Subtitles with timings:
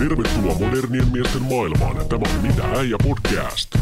[0.00, 2.08] Tervetuloa modernien miesten maailmaan.
[2.08, 3.74] Tämä on Mitä äijä podcast.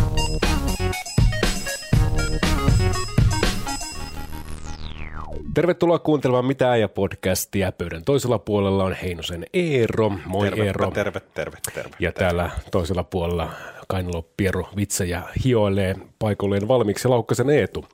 [5.55, 7.73] Tervetuloa kuuntelemaan Mitä äijä podcastia.
[7.73, 10.13] Pöydän toisella puolella on Heinosen Eero.
[10.27, 10.91] Moi Tervepä, Eero.
[10.91, 11.97] terve, terve, terve.
[11.99, 13.51] Ja täällä toisella puolella
[13.89, 17.85] Kainalo Piero vitsejä hioilee paikalleen valmiiksi Laukkasen Eetu.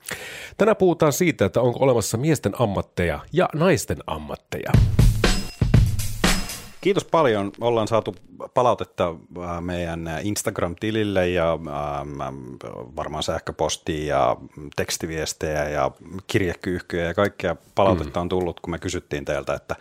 [0.56, 4.72] Tänään puhutaan siitä, että onko olemassa miesten ammatteja ja naisten ammatteja.
[6.84, 7.52] Kiitos paljon.
[7.60, 8.16] Ollaan saatu
[8.54, 12.20] palautetta äh, meidän Instagram-tilille ja ähm,
[12.96, 14.36] varmaan sähköpostia ja
[14.76, 15.90] tekstiviestejä ja
[16.26, 19.76] kirjekyyhkyjä ja kaikkea palautetta on tullut, kun me kysyttiin teiltä, että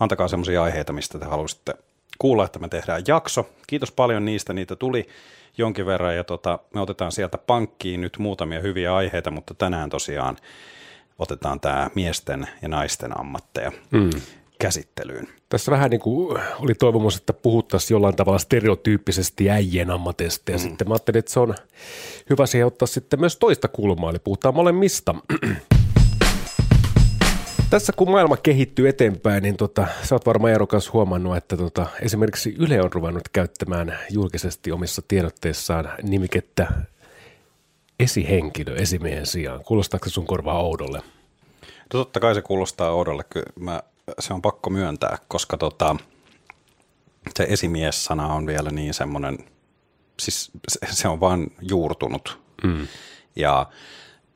[0.00, 1.74] antakaa semmoisia aiheita, mistä te haluaisitte
[2.18, 3.48] kuulla, että me tehdään jakso.
[3.66, 5.08] Kiitos paljon niistä, niitä tuli
[5.58, 10.36] jonkin verran ja tota, me otetaan sieltä pankkiin nyt muutamia hyviä aiheita, mutta tänään tosiaan
[11.18, 14.10] otetaan tämä miesten ja naisten ammatteja mm.
[14.58, 15.28] Käsittelyyn.
[15.48, 20.62] Tässä vähän niin kuin oli toivomus, että puhuttaisiin jollain tavalla stereotyyppisesti äijien ammateista ja mm.
[20.62, 21.54] sitten mä ajattelin, että se on
[22.30, 25.14] hyvä siihen ottaa sitten myös toista kulmaa, eli puhutaan molemmista.
[27.70, 31.86] Tässä kun maailma kehittyy eteenpäin, niin tota, sä oot varmaan Eero kanssa huomannut, että tota,
[32.00, 36.72] esimerkiksi Yle on ruvennut käyttämään julkisesti omissa tiedotteissaan nimikettä
[38.00, 39.64] esihenkilö esimiehen sijaan.
[39.64, 40.98] Kuulostaako se sun korvaa oudolle?
[41.92, 43.82] No totta kai se kuulostaa oudolle, kyllä mä,
[44.18, 45.96] se on pakko myöntää, koska tota,
[47.36, 49.38] se esimies-sana on vielä niin semmoinen,
[50.20, 50.50] siis
[50.90, 52.40] se, on vaan juurtunut.
[52.64, 52.88] Mm.
[53.36, 53.66] Ja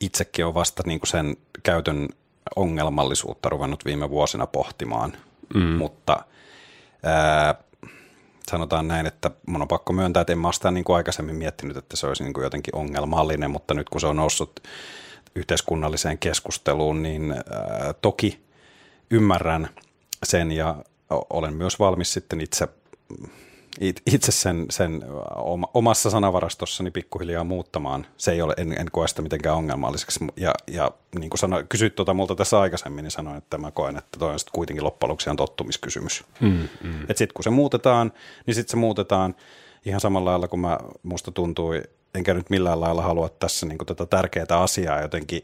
[0.00, 2.08] itsekin on vasta niin kuin sen käytön
[2.56, 5.12] ongelmallisuutta ruvennut viime vuosina pohtimaan,
[5.54, 5.62] mm.
[5.62, 6.24] mutta
[7.02, 7.54] ää,
[8.50, 11.76] sanotaan näin, että mun on pakko myöntää, että en mä sitä niin kuin aikaisemmin miettinyt,
[11.76, 14.60] että se olisi niin kuin jotenkin ongelmallinen, mutta nyt kun se on noussut
[15.34, 18.49] yhteiskunnalliseen keskusteluun, niin ää, toki
[19.10, 19.68] ymmärrän
[20.22, 20.76] sen ja
[21.30, 22.68] olen myös valmis sitten itse,
[24.06, 25.04] itse sen, sen
[25.74, 28.06] omassa sanavarastossani pikkuhiljaa muuttamaan.
[28.16, 30.20] Se ei ole, en, en koe sitä mitenkään ongelmalliseksi.
[30.36, 33.96] Ja, ja niin kuin sanoin, kysyit tuota multa tässä aikaisemmin, niin sanoin, että mä koen,
[33.96, 36.24] että toi on sitten kuitenkin loppujen lopuksi tottumiskysymys.
[36.40, 37.02] Mm, mm.
[37.02, 38.12] Että sitten kun se muutetaan,
[38.46, 39.34] niin sitten se muutetaan
[39.84, 41.82] ihan samalla lailla kuin mä, musta tuntui,
[42.14, 45.42] enkä nyt millään lailla halua tässä niin tätä tärkeää asiaa jotenkin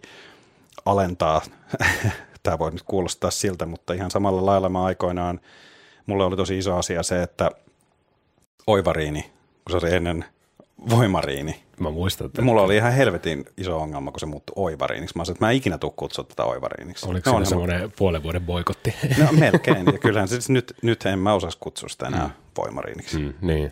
[0.84, 1.43] alentaa.
[2.47, 5.41] Tämä voi nyt kuulostaa siltä, mutta ihan samalla lailla mä aikoinaan,
[6.07, 7.51] mulle oli tosi iso asia se, että
[8.67, 9.23] oivariini,
[9.65, 10.25] kun se oli ennen
[10.91, 11.62] voimariini.
[11.81, 12.26] Mä muistan.
[12.26, 15.19] Että Mulla oli ihan helvetin iso ongelma, kun se muuttui oivariiniksi.
[15.19, 17.09] Mä sanoin, että mä en ikinä tule kutsua tätä oivariiniksi.
[17.09, 18.94] Oliko no, se semmoinen mu- puolen vuoden boikotti?
[19.19, 19.86] No melkein.
[19.86, 22.32] Ja kyllähän siis nyt, nyt en mä osaisi kutsua sitä enää mm.
[22.59, 23.19] voimariiniksi.
[23.19, 23.70] Mm, niin.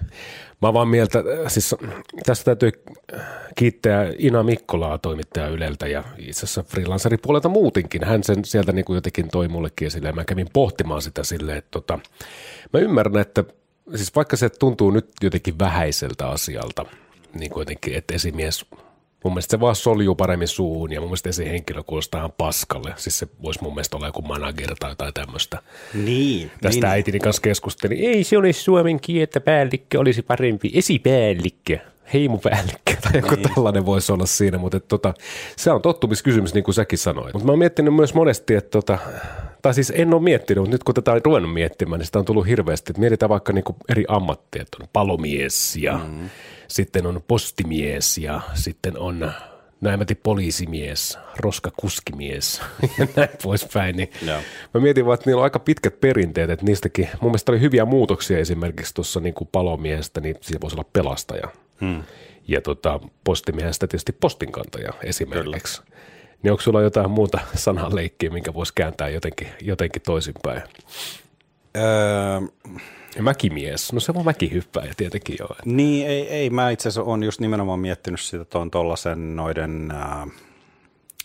[0.63, 1.75] Mä vaan mieltä, siis
[2.27, 2.73] tässä täytyy
[3.57, 8.05] kiittää Ina Mikkolaa toimittaja Yleltä ja itse asiassa freelanceripuolelta muutinkin.
[8.05, 11.59] Hän sen sieltä niin kuin jotenkin toi mullekin esille ja mä kävin pohtimaan sitä silleen,
[11.59, 11.99] että tota,
[12.73, 13.45] mä ymmärrän, että
[13.95, 16.87] siis vaikka se tuntuu nyt jotenkin vähäiseltä asialta,
[17.35, 18.67] niin kuin jotenkin, että esimies,
[19.25, 22.95] mun mielestä se vaan soljuu paremmin suuhun ja mun mielestä esihenkilö kuulostaa ihan paskalle.
[22.97, 25.63] Siis se voisi mun mielestä olla joku manager tai jotain tämmöistä.
[25.95, 26.51] Niin.
[26.63, 26.93] Tästä niin.
[26.93, 27.99] äitini kanssa keskustelin.
[27.99, 31.79] Ei se olisi suomen kieltä päällikkö, olisi parempi esipäällikkö
[32.13, 33.51] heimopäällikkö tai joku niin.
[33.55, 35.15] tällainen voisi olla siinä, mutta tota,
[35.57, 37.33] se on tottumiskysymys niin kuin säkin sanoit.
[37.33, 38.99] Mutta mä oon miettinyt myös monesti, että tota,
[39.65, 42.25] tai siis en ole miettinyt, mutta nyt kun tätä on ruvennut miettimään, niin sitä on
[42.25, 46.31] tullut hirveästi, että mietitään vaikka niin kuin eri ammatteja, on palomies ja mm.
[46.69, 49.33] sitten on postimies ja sitten on
[49.81, 52.63] näin mä poliisimies, roskakuskimies
[52.99, 53.97] ja näin poispäin.
[53.97, 54.33] Niin no.
[54.75, 57.85] Mä mietin vaan, että niillä on aika pitkät perinteet, että niistäkin, mun mielestä oli hyviä
[57.85, 61.49] muutoksia esimerkiksi tuossa niin kuin palomiestä, niin siellä voisi olla pelastaja.
[61.81, 62.03] Hmm.
[62.49, 65.83] Ja tota, postimiehestä tietysti postinkantaja esimerkiksi.
[65.83, 65.95] Kyllä.
[66.43, 70.63] Niin onko sulla jotain muuta sanaleikkiä, minkä voisi kääntää jotenkin, jotenkin toisinpäin?
[71.77, 72.41] Öö,
[73.23, 75.49] mäkimies, no se on mäkihyppäjä tietenkin jo.
[75.65, 80.29] Niin, ei, ei mä itse asiassa olen just nimenomaan miettinyt sitä tuon tuollaisen noiden, äh,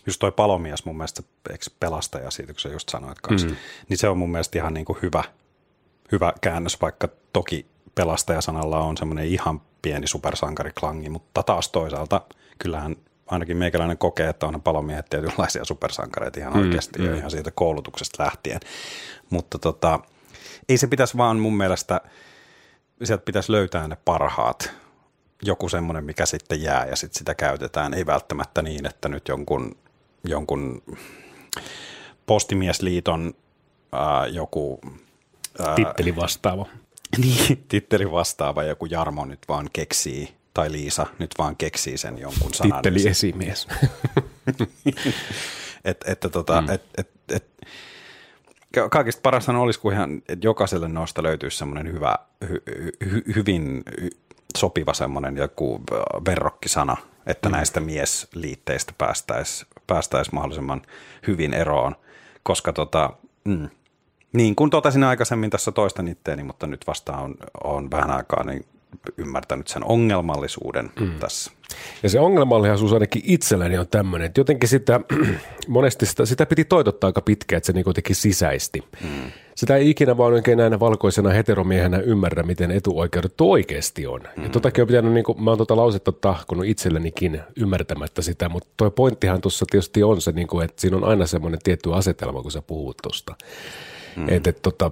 [0.06, 3.56] just toi palomies mun mielestä, eikö pelastaja siitä, kun sä just sanoit kanssa, mm.
[3.88, 5.24] niin se on mun mielestä ihan niin kuin hyvä,
[6.12, 12.20] hyvä käännös, vaikka toki pelastajasanalla on semmoinen ihan pieni supersankariklangi, mutta taas toisaalta
[12.58, 12.96] kyllähän
[13.30, 17.14] ainakin meikäläinen kokee, että on palomiehet tietynlaisia supersankareita ihan mm, oikeasti mm.
[17.14, 18.60] ihan siitä koulutuksesta lähtien.
[19.30, 20.00] Mutta tota,
[20.68, 22.00] ei se pitäisi vaan mun mielestä,
[23.02, 24.72] sieltä pitäisi löytää ne parhaat,
[25.42, 27.94] joku semmoinen, mikä sitten jää ja sitten sitä käytetään.
[27.94, 29.76] Ei välttämättä niin, että nyt jonkun,
[30.24, 30.82] jonkun
[32.26, 33.34] postimiesliiton
[33.92, 34.80] ää, joku...
[35.58, 36.66] Ää, titteli vastaava.
[37.18, 42.54] Niin, titteli vastaava joku Jarmo nyt vaan keksii, tai Liisa nyt vaan keksii sen jonkun
[42.54, 42.82] sanan.
[42.82, 43.68] Titteli esimies.
[45.84, 46.70] et, että tota, mm.
[46.70, 47.44] et, et, et,
[48.74, 52.16] Ka- Kaikista parasta olisi, kun ihan, että jokaiselle noista löytyisi semmoinen hyvä,
[52.48, 52.62] hy,
[53.10, 53.82] hy, hyvin
[54.58, 56.96] sopiva semmoinen joku äh, verrokkisana,
[57.26, 57.52] että mm.
[57.52, 60.82] näistä miesliitteistä päästäisiin päästäis mahdollisimman
[61.26, 61.96] hyvin eroon,
[62.42, 63.10] koska tota,
[63.44, 63.68] mm,
[64.32, 68.64] niin kuin totesin aikaisemmin tässä toista itteeni, mutta nyt vasta on, on vähän aikaa niin
[69.16, 71.18] ymmärtänyt sen ongelmallisuuden mm.
[71.18, 71.50] tässä.
[72.02, 75.00] Ja se ongelmallisuus ainakin itselläni on tämmöinen, että jotenkin sitä,
[75.68, 78.84] monesti sitä, sitä piti toitottaa aika pitkään, että se niin jotenkin sisäisti.
[79.02, 79.30] Mm.
[79.54, 84.20] Sitä ei ikinä vaan oikein näinä valkoisena heteromiehenä ymmärrä, miten etuoikeudet oikeasti on.
[84.36, 84.42] Mm.
[84.42, 88.68] Ja totakin on pitänyt, niin kuin, mä oon tuota lausetta tahkonut itsellenikin ymmärtämättä sitä, mutta
[88.76, 92.42] toi pointtihan tuossa tietysti on se, niin kuin, että siinä on aina semmoinen tietty asetelma,
[92.42, 93.34] kun sä puhut tuosta.
[94.16, 94.28] Mm.
[94.28, 94.90] Että et, tota,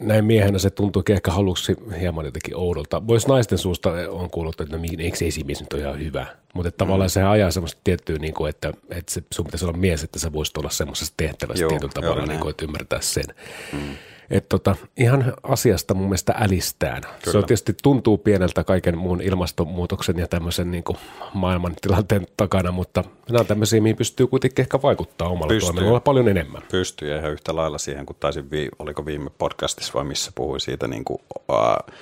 [0.00, 3.06] näin miehenä se tuntuu ehkä haluksi hieman jotenkin oudolta.
[3.06, 6.26] Voisi naisten suusta on kuullut, että no, eikö esimies nyt ole ihan hyvä.
[6.54, 6.74] Mutta mm.
[6.76, 10.18] tavallaan se ajaa semmoista tiettyä, niin kuin, että, että se, sun pitäisi olla mies, että
[10.18, 13.24] sä voisit olla semmoisessa tehtävässä Joo, tietyllä tavalla, niin kuin, että ymmärtää sen.
[13.72, 13.94] Mm.
[14.30, 17.02] Et tota, ihan asiasta mun mielestä älistään.
[17.02, 17.32] Kyllä.
[17.32, 20.98] Se on tietysti tuntuu pieneltä kaiken muun ilmastonmuutoksen ja tämmöisen niin kuin
[21.34, 25.72] maailmantilanteen takana, mutta nämä on tämmöisiä, mihin pystyy kuitenkin ehkä vaikuttaa omalla pystyy.
[25.72, 26.62] toiminnalla paljon enemmän.
[26.70, 30.88] Pystyy ihan yhtä lailla siihen, kun taisin, vi- oliko viime podcastissa vai missä puhuin siitä
[30.88, 31.94] niin kuin, uh,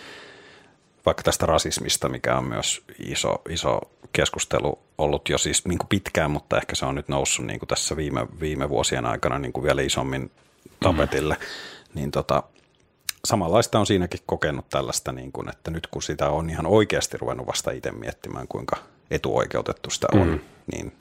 [1.07, 3.81] vaikka tästä rasismista, mikä on myös iso, iso
[4.13, 7.69] keskustelu ollut jo siis niin kuin pitkään, mutta ehkä se on nyt noussut niin kuin
[7.69, 10.31] tässä viime, viime vuosien aikana niin kuin vielä isommin
[10.81, 11.35] tapetille.
[11.35, 12.43] Mm niin tota,
[13.25, 17.47] samanlaista on siinäkin kokenut tällaista, niin kuin, että nyt kun sitä on ihan oikeasti ruvennut
[17.47, 18.77] vasta itse miettimään, kuinka
[19.11, 20.41] etuoikeutettu sitä on, mm.
[20.73, 20.93] niin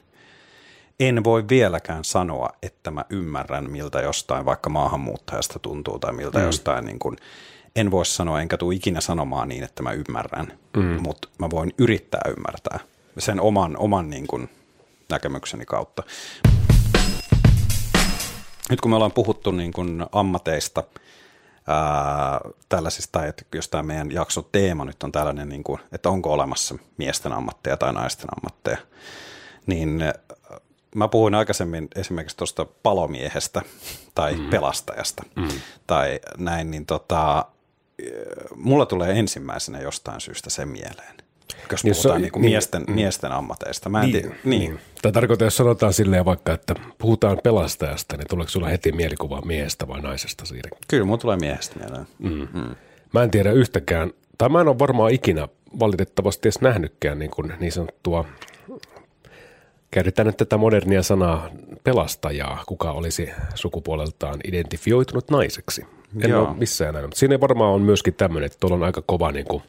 [1.00, 6.45] en voi vieläkään sanoa, että mä ymmärrän, miltä jostain vaikka maahanmuuttajasta tuntuu tai miltä mm.
[6.45, 7.18] jostain, niin kuin,
[7.75, 11.01] en voi sanoa, enkä tule ikinä sanomaan niin, että mä ymmärrän, mm.
[11.01, 12.80] mutta mä voin yrittää ymmärtää
[13.18, 14.50] sen oman, oman niin kuin,
[15.09, 16.03] näkemykseni kautta
[18.75, 20.83] nyt kun me ollaan puhuttu niin kuin ammateista,
[21.68, 22.39] ää,
[22.69, 26.75] tällaisista, että jos tämä meidän jakson teema nyt on tällainen, niin kuin, että onko olemassa
[26.98, 28.77] miesten ammatteja tai naisten ammatteja,
[29.66, 30.04] niin
[30.95, 33.62] mä puhuin aikaisemmin esimerkiksi tuosta palomiehestä
[34.16, 34.50] tai mm.
[34.50, 35.48] pelastajasta mm.
[35.88, 37.45] tai näin, niin tota,
[38.56, 41.25] mulla tulee ensimmäisenä jostain syystä se mieleen
[41.71, 43.89] jos niin, puhutaan niin, niin miesten, niin, miesten ammateista.
[43.89, 44.59] Mä en niin, tii, niin.
[44.59, 44.80] niin.
[45.01, 49.88] Tai tarkoittaa, jos sanotaan silleen vaikka, että puhutaan pelastajasta, niin tuleeko sulla heti mielikuva miehestä
[49.88, 50.69] vai naisesta siinä?
[50.88, 52.07] Kyllä, mun tulee miehestä mieleen.
[52.19, 52.47] Mm.
[52.53, 52.75] Mm.
[53.13, 55.47] Mä en tiedä yhtäkään, tai mä en ole varmaan ikinä
[55.80, 58.25] valitettavasti edes nähnytkään niin, kuin niin sanottua,
[59.92, 61.50] käytetään nyt tätä modernia sanaa
[61.83, 65.86] pelastajaa, kuka olisi sukupuoleltaan identifioitunut naiseksi.
[66.24, 66.47] En Joo.
[66.47, 69.45] ole missään nähnyt, mutta siinä varmaan on myöskin tämmöinen, että tuolla on aika kova niin
[69.45, 69.63] kuin,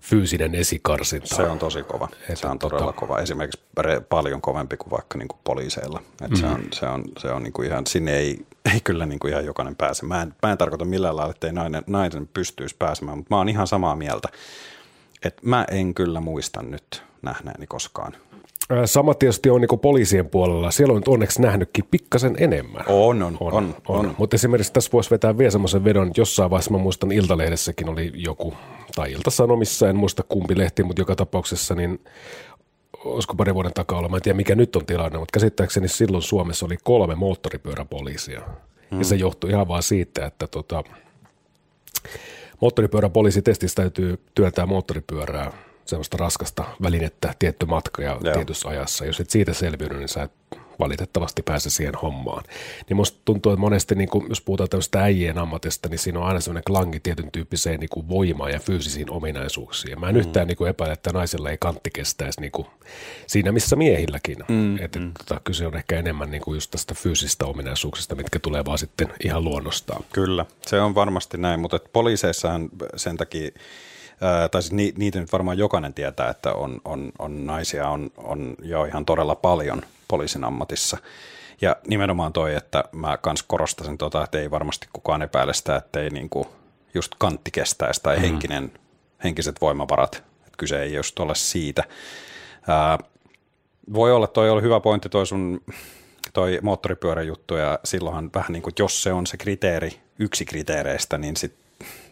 [0.00, 1.36] fyysinen esikarsinta.
[1.36, 2.08] Se on tosi kova.
[2.20, 3.00] Että se on todella tota...
[3.00, 3.18] kova.
[3.18, 3.60] Esimerkiksi
[4.08, 6.02] paljon kovempi kuin vaikka niin kuin poliiseilla.
[6.22, 6.36] Et mm.
[6.36, 9.32] Se on, se on, se on niin kuin ihan, sinne ei, ei kyllä niin kuin
[9.32, 10.06] ihan jokainen pääse.
[10.06, 13.38] Mä en, mä en tarkoita millään lailla, että ei nainen, nainen pystyisi pääsemään, mutta mä
[13.38, 14.28] oon ihan samaa mieltä.
[15.24, 18.16] Että mä en kyllä muista nyt nähneeni koskaan
[18.84, 20.70] Sama tietysti on niin poliisien puolella.
[20.70, 22.84] Siellä on onneksi nähnytkin pikkasen enemmän.
[22.88, 23.52] On, on, on.
[23.52, 24.06] on, on.
[24.06, 24.14] on.
[24.18, 26.10] Mutta esimerkiksi tässä voisi vetää vielä semmoisen vedon.
[26.16, 28.54] Jossain vaiheessa mä muistan Iltalehdessäkin oli joku,
[28.94, 32.00] tai Ilta-Sanomissa, en muista kumpi lehti, mutta joka tapauksessa niin
[33.04, 36.22] olisiko pari vuoden takaa olla, mä en tiedä mikä nyt on tilanne, mutta käsittääkseni silloin
[36.22, 38.40] Suomessa oli kolme moottoripyöräpoliisia.
[38.90, 38.98] Hmm.
[38.98, 40.84] Ja se johtui ihan vaan siitä, että tota,
[42.60, 45.52] moottoripyöräpoliisitestissä täytyy työntää moottoripyörää–
[45.90, 48.34] sellaista raskasta välinettä tietty matka ja Joo.
[48.34, 49.04] tietyssä ajassa.
[49.04, 50.32] Jos et siitä selviydy, niin sä et
[50.80, 52.44] valitettavasti pääse siihen hommaan.
[52.88, 56.26] Niin musta tuntuu, että monesti, niin kun, jos puhutaan tämmöistä äijien ammatista, niin siinä on
[56.26, 60.00] aina sellainen klangi tietyn tyyppiseen niin kuin voimaan ja fyysisiin ominaisuuksiin.
[60.00, 60.18] Mä en mm.
[60.18, 62.66] yhtään niin kuin epäile, että naisilla ei kantti kestäisi niin kuin
[63.26, 64.36] siinä, missä miehilläkin.
[64.48, 64.78] Mm.
[64.78, 65.12] Että, mm.
[65.18, 69.08] tota, kyse on ehkä enemmän niin kuin just tästä fyysistä ominaisuuksista, mitkä tulee vaan sitten
[69.24, 70.04] ihan luonnostaan.
[70.12, 73.50] Kyllä, se on varmasti näin, mutta poliiseissahan sen takia
[74.50, 78.84] tai siis niitä nyt varmaan jokainen tietää, että on, on, on naisia on, on jo
[78.84, 80.98] ihan todella paljon poliisin ammatissa.
[81.60, 86.00] Ja nimenomaan toi, että mä kans korostasin tota, että ei varmasti kukaan epäile sitä, että
[86.00, 86.46] ei niinku
[86.94, 88.22] just kantti kestäisi tai mm.
[88.22, 88.72] henkinen,
[89.24, 90.14] henkiset voimavarat.
[90.36, 91.84] Että kyse ei just ole siitä.
[92.68, 92.98] Ää,
[93.92, 95.60] voi olla, toi oli hyvä pointti toi sun
[96.32, 101.36] toi moottoripyöräjuttu ja silloinhan vähän niin kuin, jos se on se kriteeri, yksi kriteereistä, niin
[101.36, 101.54] sit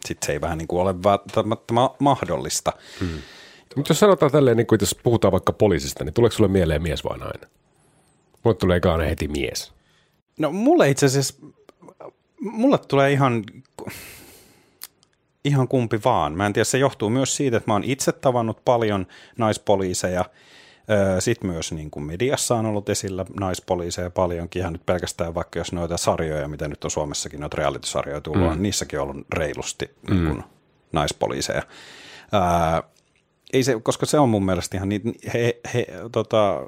[0.06, 2.72] sitten se ei vähän niin kuin ole välttämättä mahdollista.
[3.00, 3.18] Hmm.
[3.76, 7.04] Mutta jos sanotaan tälleen, niin kuin jos puhutaan vaikka poliisista, niin tuleeko sulle mieleen mies
[7.04, 7.50] vai nainen?
[8.44, 9.72] Mulle tulee aina heti mies.
[10.38, 11.34] No mulle itse asiassa,
[12.40, 13.44] mulle tulee ihan,
[15.44, 16.32] ihan kumpi vaan.
[16.32, 20.24] Mä en tiedä, se johtuu myös siitä, että mä oon itse tavannut paljon naispoliiseja.
[21.18, 25.72] Sitten myös niin kuin mediassa on ollut esillä naispoliiseja paljonkin, ihan nyt pelkästään vaikka jos
[25.72, 28.62] noita sarjoja, mitä nyt on Suomessakin, noita reality-sarjoja tullut, mm.
[28.62, 30.14] niissäkin on ollut reilusti mm.
[30.14, 30.44] niin kuin
[30.92, 31.62] naispoliiseja.
[32.32, 32.82] Ää,
[33.52, 35.02] ei se, koska se on mun mielestä ihan niin,
[35.34, 36.66] he, he, tota,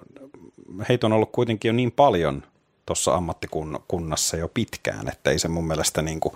[0.88, 2.42] heitä on ollut kuitenkin jo niin paljon
[2.86, 6.34] tuossa ammattikunnassa jo pitkään, että ei se mun mielestä niin kuin,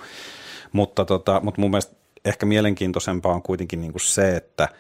[0.73, 4.69] mutta, tota, mutta mun mielestä ehkä mielenkiintoisempaa on kuitenkin niin kuin se, että–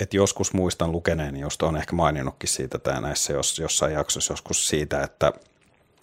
[0.00, 4.68] että joskus muistan lukeneeni, josta on ehkä maininnutkin siitä tai näissä jos, jossain jaksossa joskus
[4.68, 5.32] siitä, että,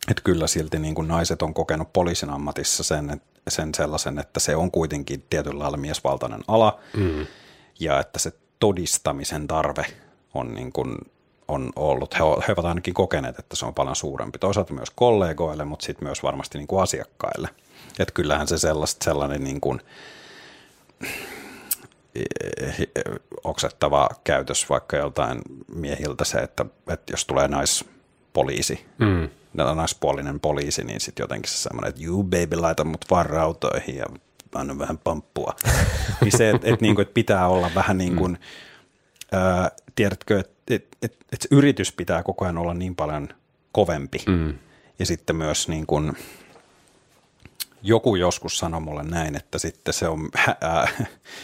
[0.10, 4.56] että kyllä silti niin kuin naiset on kokenut poliisin ammatissa sen, sen sellaisen, että se
[4.56, 7.28] on kuitenkin tietyllä lailla miesvaltainen ala mm.
[7.80, 9.86] ja että se todistamisen tarve
[10.34, 10.98] on, niin kuin,
[11.48, 12.14] on ollut.
[12.14, 14.40] He, he ovat ainakin kokeneet, että se on paljon suurempi.
[14.40, 17.50] Toisaalta myös kollegoille, mutta sitten myös varmasti niin kuin asiakkaille.
[18.00, 18.56] Että kyllähän se
[19.04, 19.82] sellainen niin kuin,
[23.44, 25.42] oksettava käytös vaikka joltain
[25.76, 29.30] miehiltä se, että, että jos tulee naispoliisi, mm.
[29.76, 34.06] naispuolinen poliisi, niin sitten jotenkin se semmoinen, että you baby, laita mut vaan rautoihin ja
[34.56, 35.56] anna vähän pamppua.
[36.22, 38.38] niin se, että et, niinku, et pitää olla vähän niin kuin, mm.
[39.40, 43.30] ää, tiedätkö, että et, et, et yritys pitää koko ajan olla niin paljon
[43.72, 44.18] kovempi.
[44.28, 44.54] Mm.
[45.00, 46.14] Ja sitten myös niin kuin,
[47.88, 50.30] joku joskus sanoi mulle näin, että sitten se on,
[50.62, 50.88] ää,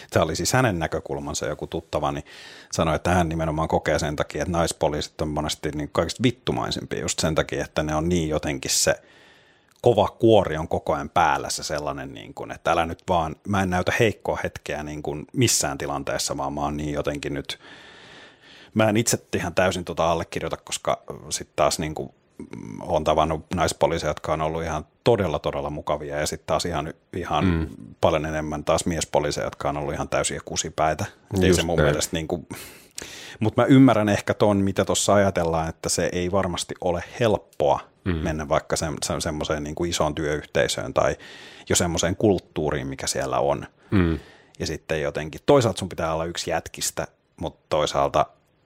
[0.10, 2.26] tämä oli siis hänen näkökulmansa joku tuttava, niin
[2.72, 7.20] sanoi, että hän nimenomaan kokee sen takia, että naispoliisit on monesti niin kaikista vittumaisimpia just
[7.20, 8.96] sen takia, että ne on niin jotenkin se
[9.82, 13.62] kova kuori on koko ajan päällä se sellainen, niin kuin, että älä nyt vaan, mä
[13.62, 17.60] en näytä heikkoa hetkeä niin kuin missään tilanteessa, vaan mä oon niin jotenkin nyt,
[18.74, 22.14] mä en itse ihan täysin tota allekirjoita, koska sitten taas niin kuin
[22.80, 27.46] olen tavannut naispoliiseja, jotka on ollut ihan todella, todella mukavia ja sitten taas ihan, ihan
[27.46, 27.68] mm.
[28.02, 31.06] paljon enemmän taas miespoliiseja, jotka on ollut ihan täysiä kusipäitä.
[31.42, 31.90] Ei se mun näin.
[31.90, 32.48] mielestä niin kuin,
[33.40, 38.16] mutta mä ymmärrän ehkä ton, mitä tuossa ajatellaan, että se ei varmasti ole helppoa mm.
[38.16, 41.16] mennä vaikka se, se, semmoiseen niin kuin isoon työyhteisöön tai
[41.70, 43.66] jo semmoiseen kulttuuriin, mikä siellä on.
[43.92, 44.20] Mm.
[44.60, 48.26] Ja sitten jotenkin, toisaalta sun pitää olla yksi jätkistä, mutta toisaalta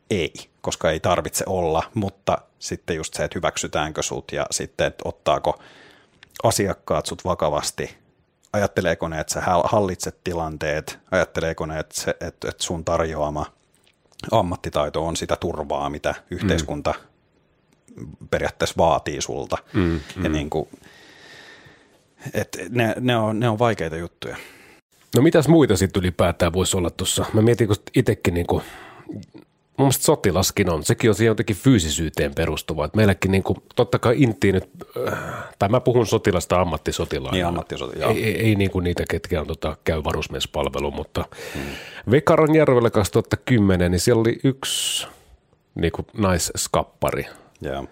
[0.09, 5.01] ei, koska ei tarvitse olla, mutta sitten just se, että hyväksytäänkö sut ja sitten, että
[5.05, 5.59] ottaako
[6.43, 7.97] asiakkaat sut vakavasti,
[8.53, 13.45] ajatteleeko ne, että sä hallitset tilanteet, ajatteleeko ne, että, se, että, että sun tarjoama
[14.31, 16.93] ammattitaito on sitä turvaa, mitä yhteiskunta
[17.95, 18.07] mm.
[18.29, 19.57] periaatteessa vaatii sulta.
[19.73, 20.23] Mm, mm.
[20.23, 20.69] Ja niin kuin,
[22.33, 24.37] että ne, ne, on, ne on vaikeita juttuja.
[25.15, 27.25] No mitäs muita sitten ylipäätään voisi olla tuossa?
[27.33, 28.63] Mä mietin, kun itsekin niin kuin
[29.77, 30.83] mun mielestä sotilaskin on.
[30.83, 32.85] Sekin on siihen jotenkin fyysisyyteen perustuva.
[32.85, 34.69] Että meilläkin niin kuin, totta kai intiin nyt,
[35.07, 35.19] äh,
[35.59, 37.35] tai mä puhun sotilasta ammattisotilaana.
[37.35, 38.13] Niin ammattisotilaana.
[38.13, 41.63] Ei, ei, ei niin kuin niitä, ketkä on, tota, käy varusmiespalvelu, mutta hmm.
[42.11, 45.07] Vekaran järvellä 2010, niin siellä oli yksi
[45.75, 47.25] niin kuin naisskappari.
[47.65, 47.87] Yeah.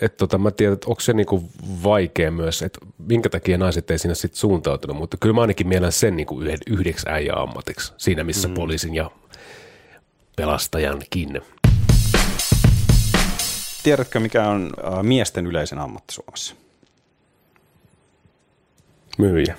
[0.00, 1.50] Et tota, mä tiedän, että onko se niinku
[1.82, 5.92] vaikea myös, että minkä takia naiset ei sinne sitten suuntautunut, mutta kyllä mä ainakin mielen
[5.92, 8.54] sen niinku yhdeksi äijä ammatiksi, siinä missä mm.
[8.54, 9.10] poliisin ja
[10.36, 11.42] pelastajankin.
[13.82, 16.54] Tiedätkö, mikä on äh, miesten yleisen ammatti Suomessa?
[19.18, 19.56] Myyjä.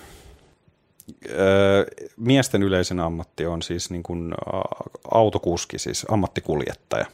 [1.29, 1.85] Öö,
[2.17, 4.61] miesten yleisen ammatti on siis niin kuin äh,
[5.11, 7.05] autokuski, siis ammattikuljettaja.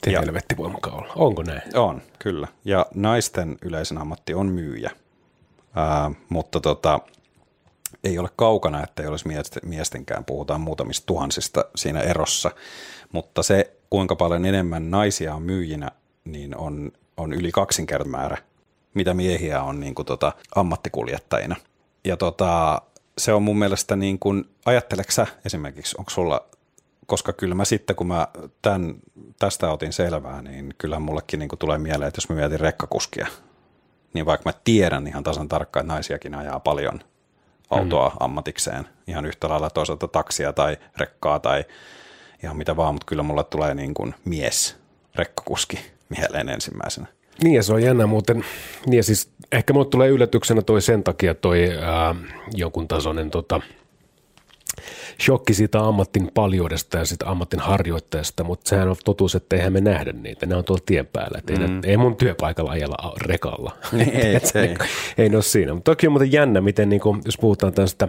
[0.00, 1.12] Te ja, helvetti olla.
[1.16, 1.62] Onko näin?
[1.74, 2.48] On, kyllä.
[2.64, 4.90] Ja naisten yleisen ammatti on myyjä.
[5.74, 7.00] Ää, mutta tota,
[8.04, 9.28] ei ole kaukana, että ei olisi
[9.62, 12.50] miestenkään, puhutaan muutamista tuhansista siinä erossa,
[13.12, 15.90] mutta se kuinka paljon enemmän naisia on myyjinä,
[16.24, 18.38] niin on, on yli kaksinkertainen määrä,
[18.94, 21.56] mitä miehiä on niin kuin tota, ammattikuljettajina.
[22.04, 22.82] Ja tota,
[23.18, 26.46] se on mun mielestä, niin kuin, ajatteleksä esimerkiksi, onko sulla,
[27.06, 28.28] koska kyllä mä sitten kun mä
[28.62, 28.94] tämän,
[29.38, 33.26] tästä otin selvää, niin kyllä mullekin niin kuin tulee mieleen, että jos mä mietin rekkakuskia,
[34.14, 37.00] niin vaikka mä tiedän ihan tasan tarkkaan, että naisiakin ajaa paljon–
[37.70, 38.16] autoa mm.
[38.20, 38.84] ammatikseen.
[39.06, 41.64] Ihan yhtä lailla toisaalta taksia tai rekkaa tai
[42.42, 44.76] ihan mitä vaan, mutta kyllä mulle tulee niin kuin mies
[45.14, 47.06] rekkakuski mieleen ensimmäisenä.
[47.42, 48.44] Niin ja se on jännä muuten.
[48.86, 52.14] Niin ja siis ehkä mulle tulee yllätyksenä toi sen takia toi ää,
[52.54, 53.60] jonkun tasoinen tota,
[55.22, 59.80] shokki siitä ammattin paljoudesta ja siitä ammattin harjoittajasta, mutta sehän on totuus, että eihän me
[59.80, 60.46] nähdä niitä.
[60.46, 61.40] Ne on tuolla tien päällä.
[61.48, 61.80] Ei, mm.
[61.84, 63.76] ei mun työpaikalla ajalla rekalla.
[63.92, 64.76] Niin, ei, ei, ei.
[65.18, 65.74] ei ne ole siinä.
[65.74, 68.08] Mutta toki on muuten jännä, miten niin kuin, jos puhutaan tästä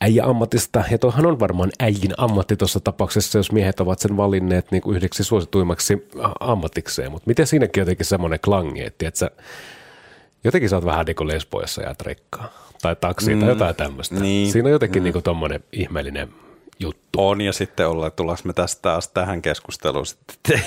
[0.00, 4.82] äijä-ammatista, ja toihan on varmaan äijin ammatti tuossa tapauksessa, jos miehet ovat sen valinneet niin
[4.82, 6.08] kuin yhdeksi suosituimmaksi
[6.40, 9.30] ammatikseen, mutta miten siinäkin jotenkin semmoinen klangi, että, että sä,
[10.44, 14.14] jotenkin sä oot vähän niin kuin lesboissa ja rekkaa tai taksi mm, tai jotain tämmöistä.
[14.14, 15.04] Niin, Siinä on jotenkin mm.
[15.04, 16.28] niin tommonen ihmeellinen
[16.78, 17.08] juttu.
[17.16, 20.62] On ja sitten ollaan, tullaanko me tästä taas tähän keskusteluun sitten,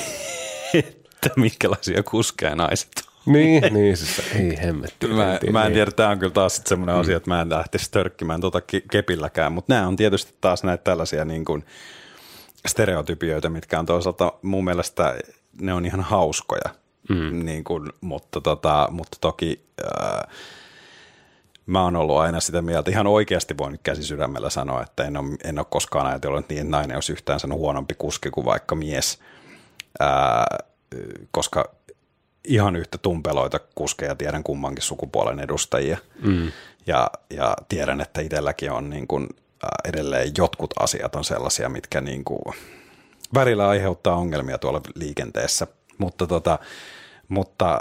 [0.74, 2.90] että minkälaisia kuskeja naiset
[3.28, 3.34] on.
[3.34, 5.08] Niin, niin siis ei hemmetti.
[5.08, 7.02] Mä, mä en tiedä, tämä on kyllä taas sitten semmoinen mm.
[7.02, 11.26] asia, että mä en lähtisi törkkimään tuota kepilläkään, mutta nämä on tietysti taas näitä tällaisia
[11.26, 11.66] niin kuin
[12.68, 15.16] stereotypioita, mitkä on toisaalta mun mielestä,
[15.62, 16.70] ne on ihan hauskoja,
[17.10, 17.46] mm.
[17.46, 20.28] niin kuin, mutta, tota, mutta toki ää,
[21.68, 25.18] mä oon ollut aina sitä mieltä, ihan oikeasti voin nyt käsi sydämellä sanoa, että en
[25.18, 28.76] ole, en ole koskaan ajatellut, että niin nainen olisi yhtään sen huonompi kuski kuin vaikka
[28.76, 29.20] mies,
[30.00, 30.46] ää,
[31.32, 31.72] koska
[32.44, 35.98] ihan yhtä tumpeloita kuskeja tiedän kummankin sukupuolen edustajia.
[36.22, 36.52] Mm.
[36.88, 39.28] Ja, ja tiedän, että itselläkin on niin kuin,
[39.86, 42.42] edelleen jotkut asiat on sellaisia, mitkä niin kuin
[43.34, 45.68] välillä aiheuttaa ongelmia tuolla liikenteessä.
[45.98, 46.60] Mutta, tota,
[47.28, 47.80] mutta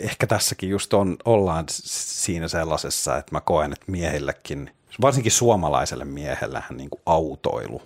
[0.00, 6.76] ehkä tässäkin just on, ollaan siinä sellaisessa, että mä koen, että miehillekin, varsinkin suomalaiselle miehellähän
[6.76, 7.82] niin kuin autoilu,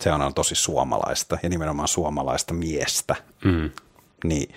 [0.00, 3.16] se on, on tosi suomalaista ja nimenomaan suomalaista miestä.
[3.44, 3.70] Mm.
[4.24, 4.54] Niin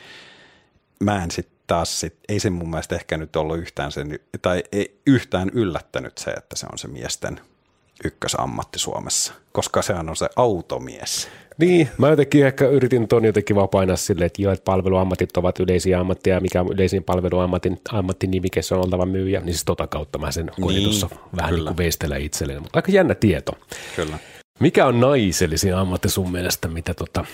[1.00, 4.64] mä en sitten taas, sit, ei se mun mielestä ehkä nyt ollut yhtään sen, tai
[4.72, 7.42] ei yhtään yllättänyt se, että se on se miesten
[8.04, 11.30] ykkösammatti Suomessa, koska se on se automies.
[11.58, 15.60] Niin, mä jotenkin ehkä yritin ton jotenkin vaan painaa silleen, että joo, että palveluammatit ovat
[15.60, 20.20] yleisiä ammatteja, mikä on yleisin palveluammatin ammattinimike, se on oltava myyjä, niin siis tota kautta
[20.20, 21.60] mä sen koin niin, tuossa vähän kyllä.
[21.60, 23.52] niin kuin veistellä itselleen, mutta aika jännä tieto.
[23.96, 24.20] Kyllä.
[24.60, 27.26] Mikä on naisellisin ammatti sun mielestä, mitä tota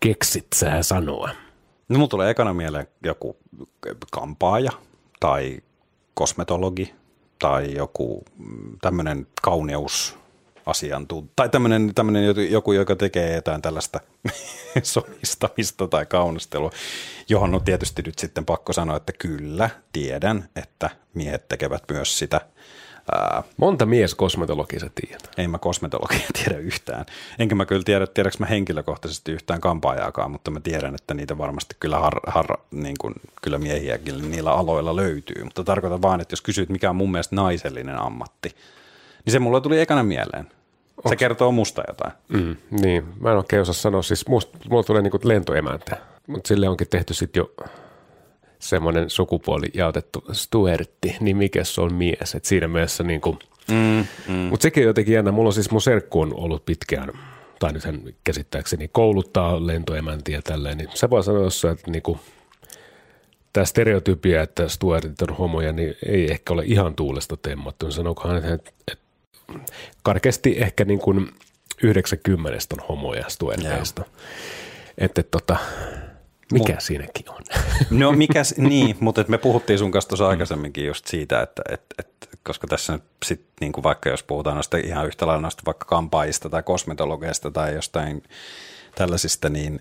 [0.00, 1.30] keksit sä sanoa?
[1.88, 3.36] No mulla tulee ekana mieleen joku
[4.10, 4.70] kampaaja
[5.20, 5.58] tai
[6.14, 6.94] kosmetologi
[7.38, 10.19] tai joku mm, tämmöinen kauneus
[10.70, 14.00] asiantuntija, tai tämmöinen, tämmöinen joku, joka tekee jotain tällaista
[14.82, 16.70] somistamista tai kaunistelua,
[17.28, 22.40] johon on tietysti nyt sitten pakko sanoa, että kyllä, tiedän, että miehet tekevät myös sitä–
[23.12, 25.28] Ää, Monta mies kosmetologia sä tiedät?
[25.38, 27.06] Ei mä kosmetologia tiedä yhtään.
[27.38, 31.76] Enkä mä kyllä tiedä, tiedäks mä henkilökohtaisesti yhtään kampaajaakaan, mutta mä tiedän, että niitä varmasti
[31.80, 35.44] kyllä, har, har, niin kuin, kyllä miehiäkin niillä aloilla löytyy.
[35.44, 38.56] Mutta tarkoitan vaan, että jos kysyt, mikä on mun mielestä naisellinen ammatti,
[39.24, 40.46] niin se mulle tuli ekana mieleen.
[41.02, 41.18] Se Onks?
[41.18, 42.12] kertoo musta jotain.
[42.28, 44.02] Mm, niin, mä en oikein osaa sanoa.
[44.02, 45.96] Siis musta, mulla tulee niin lentoemäntä,
[46.26, 47.54] mutta sille onkin tehty sitten jo
[48.58, 52.34] semmoinen sukupuoli jaotettu Stuertti, niin mikä se on mies.
[52.34, 53.38] Et siinä mielessä niin kuin,
[53.70, 54.34] mm, mm.
[54.34, 55.32] mutta sekin on jotenkin jännä.
[55.32, 57.12] Mulla on siis mun serkku on ollut pitkään,
[57.58, 62.18] tai nyt hän käsittääkseni kouluttaa lentoemäntiä tälleen, niin se voi sanoa jossain, että niin kuin,
[63.52, 67.92] tämä stereotypia, että Stuartit on homoja, niin ei ehkä ole ihan tuulesta temmattu.
[67.92, 69.04] Sanokohan, että, että
[70.02, 71.30] karkeasti ehkä niin kuin
[71.82, 74.04] 90 on homoja Stuarteista.
[74.98, 75.56] Että tota,
[76.52, 77.42] mikä Mut, siinäkin on?
[78.00, 82.08] No mikä, niin, mutta me puhuttiin sun kanssa tuossa aikaisemminkin just siitä, että et, et,
[82.42, 85.84] koska tässä nyt sit, niin kuin vaikka jos puhutaan noista ihan yhtä lailla noista vaikka
[85.86, 88.22] kampaajista tai kosmetologeista tai jostain
[88.94, 89.80] tällaisista, niin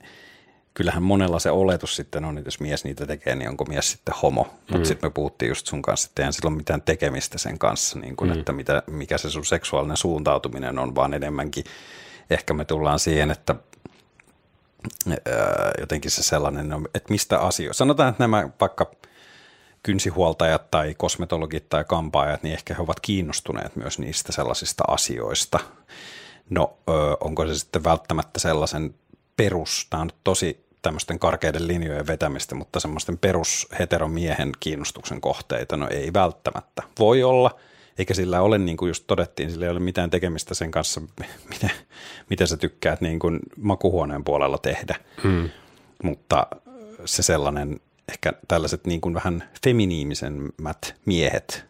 [0.80, 4.16] kyllähän monella se oletus sitten on, että jos mies niitä tekee, niin onko mies sitten
[4.22, 4.44] homo.
[4.60, 4.84] Mutta mm.
[4.84, 8.32] sitten me puhuttiin just sun kanssa, että ei silloin mitään tekemistä sen kanssa, niin kuin,
[8.32, 8.40] mm.
[8.40, 11.64] että mitä, mikä se sun seksuaalinen suuntautuminen on, vaan enemmänkin
[12.30, 13.56] ehkä me tullaan siihen, että–
[15.80, 17.78] jotenkin se sellainen, että mistä asioista.
[17.78, 18.92] Sanotaan, että nämä vaikka
[19.84, 25.60] kynsihuoltajat tai kosmetologit tai kampaajat, niin ehkä he ovat kiinnostuneet myös niistä sellaisista asioista.
[26.50, 26.78] No,
[27.20, 28.96] onko se sitten välttämättä sellaisen
[29.38, 35.88] perus, tämä on tosi tämmöisten karkeiden linjojen vetämistä, mutta semmoisten perus heteromiehen kiinnostuksen kohteita, no
[35.92, 36.84] ei välttämättä.
[37.00, 37.52] Voi olla–
[38.00, 41.02] eikä sillä ole, niin kuin just todettiin, sillä ei ole mitään tekemistä sen kanssa,
[41.54, 41.72] miten,
[42.30, 44.96] miten sä tykkäät niin kuin makuhuoneen puolella tehdä.
[45.24, 45.50] Hmm.
[46.04, 46.48] Mutta
[47.06, 47.80] se sellainen,
[48.12, 51.69] ehkä tällaiset niin kuin vähän feminiimisemmät miehet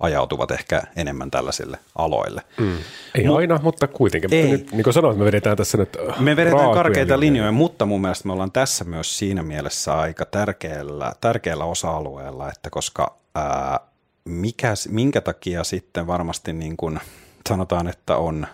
[0.00, 2.42] ajautuvat ehkä enemmän tällaisille aloille.
[2.60, 2.78] Mm.
[3.14, 4.34] Ei Mut, aina, mutta kuitenkin.
[4.34, 4.42] Ei.
[4.42, 8.00] Mutta nyt, niin kuin sanoit, me vedetään tässä nyt Me vedetään karkeita linjoja, mutta mun
[8.00, 13.80] mielestä me ollaan tässä myös siinä mielessä aika tärkeällä, tärkeällä osa-alueella, että koska ää,
[14.24, 17.00] mikä, minkä takia sitten varmasti niin kuin
[17.48, 18.46] sanotaan, että on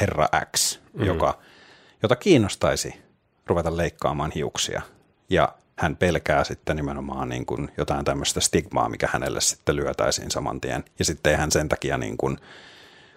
[0.00, 1.04] herra X, mm.
[1.04, 1.38] joka,
[2.02, 2.94] jota kiinnostaisi
[3.46, 4.82] ruveta leikkaamaan hiuksia
[5.30, 10.60] ja hän pelkää sitten nimenomaan niin kuin jotain tämmöistä stigmaa, mikä hänelle sitten lyötäisiin saman
[10.60, 10.84] tien.
[10.98, 12.38] Ja sitten ei hän sen takia niin kuin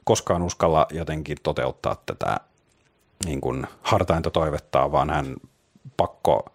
[0.04, 2.38] koskaan uskalla jotenkin toteuttaa tätä
[3.26, 5.36] niin kuin hartainta toivettaa, vaan hän
[5.98, 6.45] pakko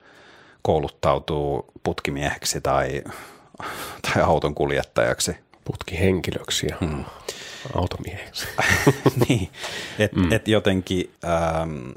[0.62, 3.02] kouluttautuu putkimieheksi tai
[4.02, 5.36] tai auton kuljettajaksi.
[5.64, 7.04] Putkihenkilöksi ja hmm.
[7.74, 8.46] automieheksi.
[9.28, 9.48] niin,
[9.98, 10.32] että mm.
[10.32, 11.90] et jotenkin ähm,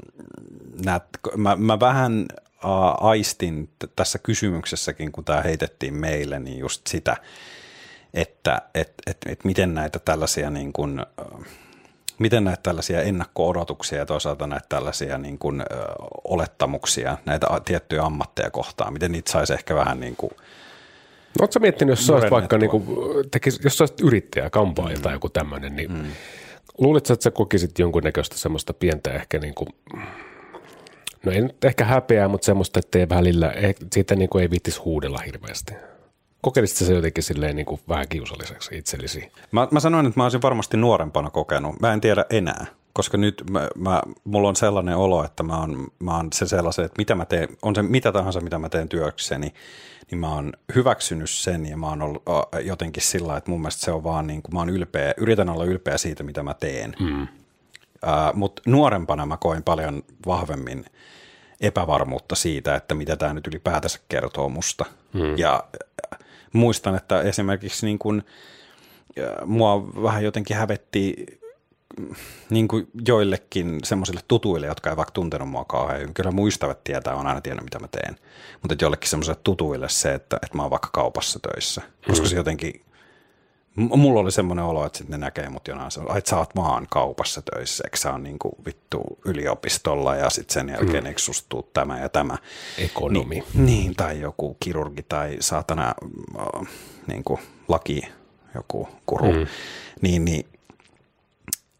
[0.84, 1.04] nät,
[1.36, 2.47] mä, mä vähän äh,
[3.00, 7.16] aistin tässä kysymyksessäkin, kun tämä heitettiin meille, niin just sitä,
[8.14, 11.06] että et, et, et miten näitä tällaisia niin kuin,
[12.18, 15.64] miten näitä tällaisia ennakko-odotuksia ja toisaalta näitä tällaisia niin kuin, ö,
[16.24, 20.32] olettamuksia, näitä a- tiettyjä ammatteja kohtaan, miten niitä saisi ehkä vähän niin kuin,
[21.28, 22.84] No, Oletko miettinyt, jos sä olisit vaikka niin kuin,
[23.30, 26.04] tekis, jos sä olisit yrittäjä, kampaaja tai joku tämmöinen, niin mm.
[26.78, 29.68] luulitko, että sä kokisit jonkunnäköistä semmoista pientä ehkä niin kuin,
[31.28, 33.52] no ei nyt ehkä häpeää, mutta semmoista, että ei välillä,
[33.92, 35.74] siitä niin kuin ei viittis huudella hirveästi.
[36.40, 39.32] Kokeilisit sä se jotenkin silleen niin kuin vähän kiusalliseksi itsellesi?
[39.50, 41.80] Mä, mä sanoin, että mä olisin varmasti nuorempana kokenut.
[41.80, 45.86] Mä en tiedä enää, koska nyt mä, mä, mulla on sellainen olo, että mä oon,
[45.98, 48.88] mä oon se sellaisen, että mitä mä teen, on se mitä tahansa, mitä mä teen
[48.88, 49.54] työkseni,
[50.10, 52.22] niin mä oon hyväksynyt sen ja mä oon ollut
[52.64, 55.64] jotenkin sillä, että mun mielestä se on vaan niin kuin, mä oon ylpeä, yritän olla
[55.64, 56.94] ylpeä siitä, mitä mä teen.
[57.00, 57.22] Mm.
[57.22, 60.84] Uh, Mutta nuorempana mä koin paljon vahvemmin
[61.60, 64.84] epävarmuutta siitä, että mitä tämä nyt ylipäätänsä kertoo musta.
[65.12, 65.38] Mm.
[65.38, 65.64] Ja
[66.12, 66.18] äh,
[66.52, 68.22] muistan, että esimerkiksi niin kun,
[69.20, 71.26] äh, mua vähän jotenkin hävetti
[71.98, 72.14] mm,
[72.50, 76.14] niin kuin joillekin semmoisille tutuille, jotka ei vaikka tuntenut mua kauhean hyvin.
[76.14, 78.16] Kyllä mun ystävät tietää, on aina tiennyt, mitä mä teen.
[78.62, 81.82] Mutta että jollekin semmoisille tutuille se, että, että mä oon vaikka kaupassa töissä.
[82.06, 82.82] Koska se jotenkin,
[83.78, 86.86] mulla oli semmoinen olo, että sit ne näkee mut jonain, se, että sä oot vaan
[86.90, 91.06] kaupassa töissä, eikö sä niin kuin vittu yliopistolla ja sitten sen jälkeen mm.
[91.06, 92.36] eikö susta tuu tämä ja tämä.
[92.78, 93.34] Ekonomi.
[93.34, 95.94] Niin, niin, tai joku kirurgi tai saatana
[96.38, 96.68] äh,
[97.06, 98.02] niin kuin laki,
[98.54, 99.32] joku kuru.
[99.32, 99.46] Mm.
[100.00, 100.46] Niin, niin,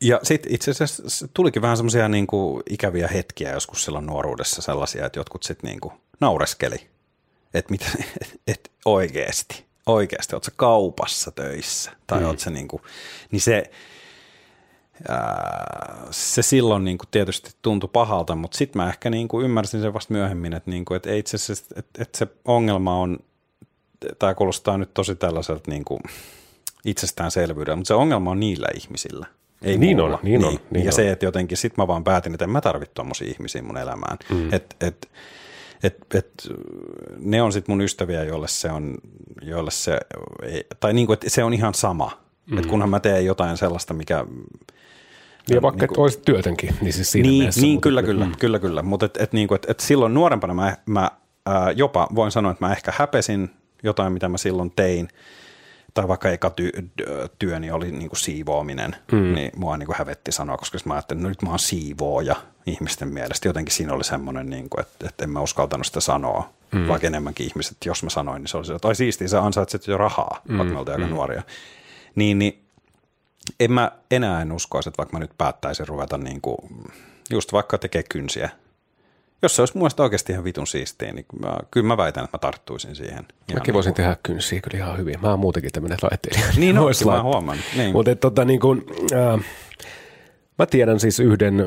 [0.01, 5.07] ja sitten itse asiassa tulikin vähän semmoisia niin kuin ikäviä hetkiä joskus silloin nuoruudessa sellaisia,
[5.07, 6.87] että jotkut sitten niin kuin naureskeli,
[7.55, 7.87] että mitä,
[8.47, 12.27] et oikeasti, oikeasti, oot sä kaupassa töissä tai mm.
[12.27, 12.83] oot sä niin kuin,
[13.31, 13.70] niin se,
[15.09, 19.81] ää, se silloin niin kuin tietysti tuntui pahalta, mutta sitten mä ehkä niin kuin ymmärsin
[19.81, 23.18] sen vasta myöhemmin, että, niin kuin, että itse asiassa, että, että se ongelma on,
[24.18, 26.01] tämä kuulostaa nyt tosi tällaiselta niin kuin
[26.85, 29.27] itsestäänselvyydeltä, mutta se ongelma on niillä ihmisillä.
[29.62, 30.14] Ei Niin mulla.
[30.14, 30.92] on, niin on, niin ja on.
[30.92, 34.18] se, että jotenkin sit mä vaan päätin, että en mä tarvitse tommosia ihmisiä mun elämään.
[34.31, 34.53] Mm.
[34.53, 35.09] Et, et,
[35.83, 36.49] et, et,
[37.19, 38.95] ne on sitten mun ystäviä, joille se on,
[39.43, 40.01] joille se,
[40.43, 42.11] ei, tai niin kuin, että se on ihan sama.
[42.51, 42.59] Mm.
[42.59, 44.25] Että kunhan mä teen jotain sellaista, mikä...
[45.51, 47.61] Ja vaikka niin olisit työtönkin, niin siis siinä Niin, mielessä.
[47.61, 48.33] niin kyllä, kyllä, mm.
[48.38, 48.83] kyllä, kyllä.
[48.83, 51.11] Mutta et, et, niin kuin, et, et silloin nuorempana mä, mä
[51.47, 53.51] ää, jopa voin sanoa, että mä ehkä häpesin
[53.83, 55.09] jotain, mitä mä silloin tein,
[55.95, 56.71] tai vaikka eka ty,
[57.38, 59.35] työni oli niin kuin siivoaminen, mm.
[59.35, 62.37] niin mua niin kuin hävetti sanoa, koska mä ajattelin, että no nyt mä oon siivooja
[62.69, 63.49] ihmisten mielestä.
[63.49, 66.89] Jotenkin siinä oli semmoinen, niin kuin, että, että en mä uskaltanut sitä sanoa, mm.
[66.89, 69.87] vaikka enemmänkin ihmiset, jos mä sanoin, niin se oli se, että ai siistiä, sä ansaitset
[69.87, 70.59] jo rahaa, mm.
[70.59, 71.43] vaikka me oltiin aika nuoria.
[72.15, 72.65] Niin, niin
[73.61, 76.57] en mä enää en uskoisi, että vaikka mä nyt päättäisin ruveta niin kuin,
[77.31, 78.51] just vaikka tekee kynsiä.
[79.43, 82.37] Jos se olisi mun mielestä oikeasti ihan vitun siistiä, niin mä, kyllä mä väitän, että
[82.37, 83.27] mä tarttuisin siihen.
[83.49, 85.21] Ihan Mäkin voisin tehdä kynsiä kyllä ihan hyvin.
[85.23, 86.47] Mä oon muutenkin tämmöinen laitteelija.
[86.57, 87.59] Niin onkin, mä huomaan.
[87.77, 87.93] Niin.
[87.93, 89.45] Mutta tota, niin kun, äh,
[90.59, 91.67] mä tiedän siis yhden,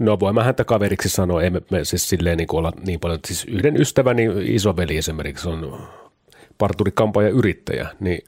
[0.00, 3.18] no voi mä häntä kaveriksi sanoa, ei me, me siis silleen niin olla niin paljon,
[3.26, 5.88] siis yhden ystäväni isoveli esimerkiksi on
[6.58, 8.24] parturikampa ja yrittäjä, niin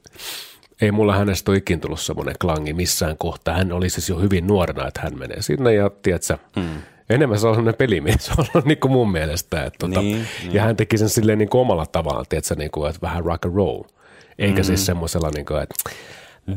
[0.80, 3.54] ei mulla hänestä ole ikin tullut semmoinen klangi missään kohtaa.
[3.54, 6.82] Hän oli siis jo hyvin nuorena, että hän menee sinne ja tiedätkö, mm.
[7.10, 9.64] enemmän se on semmoinen pelimies ollut niin kuin mun mielestä.
[9.64, 12.90] Että tota, Niin, ja hän teki sen silleen niin kuin omalla tavallaan, tiedätkö, niin kuin,
[12.90, 13.82] että vähän rock and roll.
[14.38, 14.64] Eikä mm.
[14.64, 15.74] siis semmoisella niin kuin, että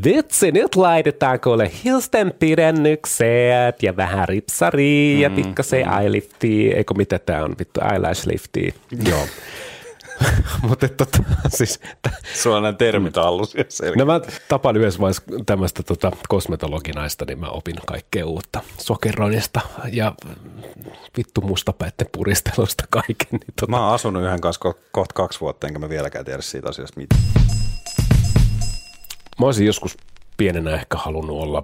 [0.03, 7.43] Vitsi, nyt laitetaan kuule hiusten pidennykset ja vähän ripsaria ja pikkasen eyeliftia, eikö mitä tää
[7.43, 8.73] on, vittu eyelash liftia.
[9.09, 9.27] Joo.
[10.67, 13.55] Mutta tota, siis, t- Sulla on nämä termit allus
[13.95, 20.13] no mä tapan yhdessä vaiheessa tämmöistä tota, kosmetologinaista, niin mä opin kaikkea uutta sokeronista ja
[21.17, 23.27] vittu mustapäitten puristelusta kaiken.
[23.31, 26.41] Niin tota, Mä oon asunut yhden kanssa ko- kohta kaksi vuotta, enkä mä vieläkään tiedä
[26.41, 27.21] siitä asiasta mitään.
[29.39, 29.97] Mä olisin joskus
[30.37, 31.63] pienenä ehkä halunnut olla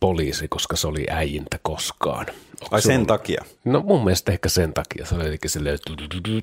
[0.00, 2.26] poliisi, koska se oli äijintä koskaan.
[2.62, 3.44] Onko Ai sen takia.
[3.64, 5.06] No mun mielestä ehkä sen takia.
[5.06, 5.92] Se oli jotenkin silleen, että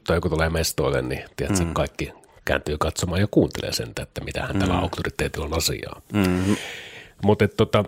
[0.07, 1.73] tai joku tulee mestoille, niin tiedätkö, mm.
[1.73, 2.13] kaikki
[2.45, 6.01] kääntyy katsomaan ja kuuntelee sen, että mitä hän tällä auktoriteetilla on asiaa.
[6.13, 6.55] Mm.
[7.23, 7.83] Mutta tota,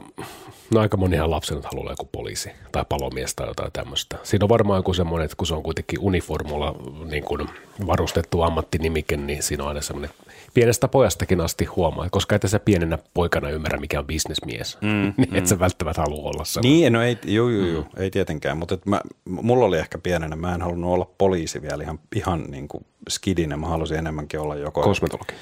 [0.72, 4.18] no aika monihan lapsen haluaa olla joku poliisi tai palomies tai jotain tämmöistä.
[4.24, 6.76] Siinä on varmaan joku semmoinen, että kun se on kuitenkin uniformulla
[7.06, 7.48] niin kuin
[7.88, 10.16] varustettu ammattinimike, niin siinä on aina semmoinen
[10.56, 15.36] pienestä pojastakin asti huomaa, koska et sä pienenä poikana ymmärrä, mikä on bisnesmies, mm, niin
[15.36, 16.80] et sä välttämättä halua olla sellainen.
[16.80, 20.36] Niin, no ei, juu, juu, juu, ei tietenkään, mutta et mä, mulla oli ehkä pienenä,
[20.36, 24.56] mä en halunnut olla poliisi vielä ihan, ihan niin kuin skidinen, mä halusin enemmänkin olla
[24.56, 25.34] joko, Kosmetologi.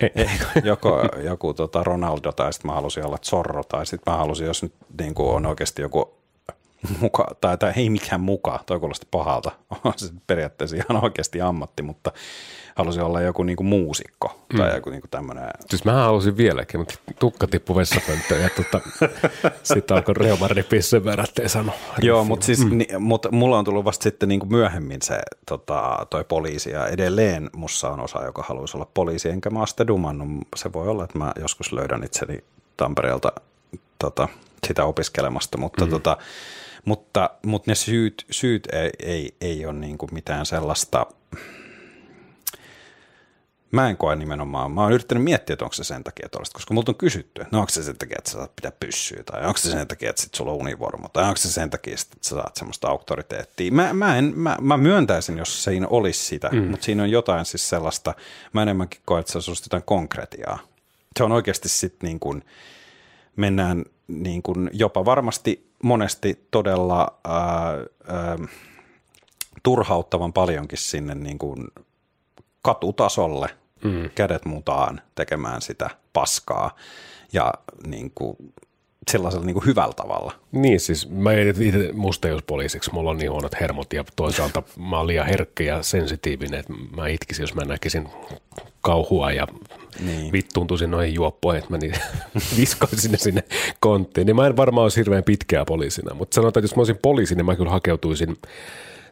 [0.00, 0.10] Ei.
[0.14, 0.28] ei,
[0.64, 4.62] joko joku tota Ronaldo tai sitten mä halusin olla Zorro tai sitten mä halusin, jos
[4.62, 6.20] nyt niin kuin on oikeasti joku
[7.00, 9.50] muka, tai, tai ei mikään muka, toi kuulosti pahalta,
[9.84, 12.12] on se periaatteessa ihan oikeasti ammatti, mutta
[12.80, 14.74] halusin olla joku niinku muusikko tai mm.
[14.74, 15.50] joku niinku tämmöinen.
[15.68, 18.80] Siis mä halusin vieläkin, mutta tukka tippui vessapönttöön ja tota,
[19.74, 21.72] sitten alkoi reuma ripiä sen verran, ettei sano.
[21.98, 22.78] Joo, mutta siis, mm.
[22.78, 27.50] ni, mut mulla on tullut vasta sitten niinku myöhemmin se tota, toi poliisi ja edelleen
[27.56, 30.28] mussa on osa, joka haluaisi olla poliisi, enkä mä ole sitä dumannut.
[30.56, 32.38] Se voi olla, että mä joskus löydän itseni
[32.76, 33.32] Tampereelta
[33.98, 34.28] tota,
[34.66, 35.90] sitä opiskelemasta, mutta, mm.
[35.90, 36.16] tota,
[36.84, 41.06] mutta, mutta ne syyt, syyt ei, ei, ei ole niin kuin mitään sellaista,
[43.72, 46.74] mä en koe nimenomaan, mä oon yrittänyt miettiä, että onko se sen takia tuollaista, koska
[46.74, 49.46] multa on kysytty, että no onko se sen takia, että sä saat pitää pyssyä, tai
[49.46, 52.16] onko se sen takia, että sit sulla on univormu, tai onko se sen takia, että
[52.20, 53.72] sä saat semmoista auktoriteettia.
[53.72, 56.64] Mä, mä, en, mä, mä myöntäisin, jos siinä olisi sitä, mm.
[56.70, 58.14] mutta siinä on jotain siis sellaista,
[58.52, 60.58] mä enemmänkin koen, että se on jotain konkretiaa.
[61.18, 62.44] Se on oikeasti sitten niin kuin,
[63.36, 67.36] mennään niin kuin jopa varmasti monesti todella ää,
[68.06, 68.38] ää,
[69.62, 71.68] turhauttavan paljonkin sinne niin kuin
[72.62, 74.10] katutasolle mm.
[74.14, 76.76] kädet mutaan tekemään sitä paskaa
[77.32, 77.54] ja
[77.86, 78.36] niin kuin
[79.10, 80.32] sellaisella niin kuin hyvällä tavalla.
[80.52, 84.62] Niin, siis mä en itse musta jos poliisiksi, mulla on niin huonot hermot ja toisaalta
[84.90, 88.08] mä oon liian herkkä ja sensitiivinen, että mä itkisin, jos mä näkisin
[88.80, 89.46] kauhua ja
[90.00, 90.32] niin.
[90.32, 91.94] vittuuntuisin noihin juoppoihin, että mä niin
[92.58, 93.44] viskoisin ne sinne
[93.80, 94.26] konttiin.
[94.26, 97.34] Niin mä en varmaan olisi hirveän pitkää poliisina, mutta sanotaan, että jos mä olisin poliisi,
[97.34, 98.36] niin mä kyllä hakeutuisin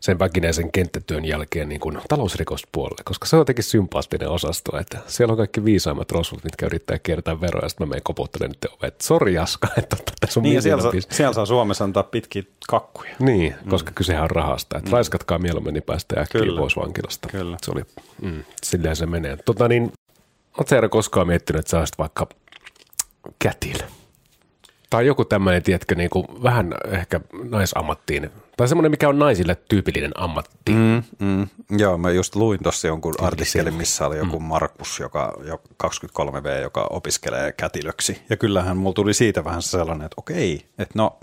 [0.00, 5.32] sen väkinäisen kenttätyön jälkeen niin kuin talousrikospuolelle, koska se on jotenkin sympaattinen osasto, että siellä
[5.32, 9.00] on kaikki viisaimmat rosvot, mitkä yrittää kiertää veroja, ja sitten mä menen koputtelemaan niiden ovet.
[9.00, 13.14] Sori Jaska, että tässä on niin, siellä, saa, siellä saa Suomessa antaa pitkiä kakkuja.
[13.18, 13.70] Niin, mm.
[13.70, 14.92] koska kysehän on rahasta, että mm.
[14.92, 16.60] raiskatkaa mieluummin, niin päästä äkkiä Kyllä.
[16.60, 17.28] pois vankilasta.
[17.28, 17.56] Kyllä.
[17.62, 17.82] Se oli,
[18.22, 19.36] mm, silleen se menee.
[19.36, 19.92] Tota niin,
[20.58, 22.28] oletko koskaan miettinyt, että sä vaikka
[23.38, 23.97] kätilö?
[24.90, 27.20] Tai joku tämmöinen, tiedätkö, niin kuin vähän ehkä
[27.50, 30.72] naisammattiin, tai semmoinen, mikä on naisille tyypillinen ammatti.
[30.72, 31.46] Mm, mm.
[31.78, 34.46] Joo, mä just luin tuossa jonkun artikkelin, missä oli joku mm.
[34.46, 35.32] Markus, joka,
[35.84, 38.22] 23V, joka opiskelee kätilöksi.
[38.30, 41.18] Ja kyllähän mulla tuli siitä vähän sellainen, että okei, että no,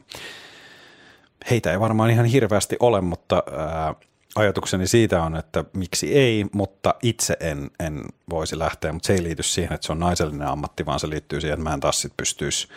[1.49, 3.95] heitä ei varmaan ihan hirveästi ole, mutta ää,
[4.35, 9.23] ajatukseni siitä on, että miksi ei, mutta itse en, en voisi lähteä, mutta se ei
[9.23, 12.01] liity siihen, että se on naisellinen ammatti, vaan se liittyy siihen, että mä en taas
[12.01, 12.67] sit pystyisi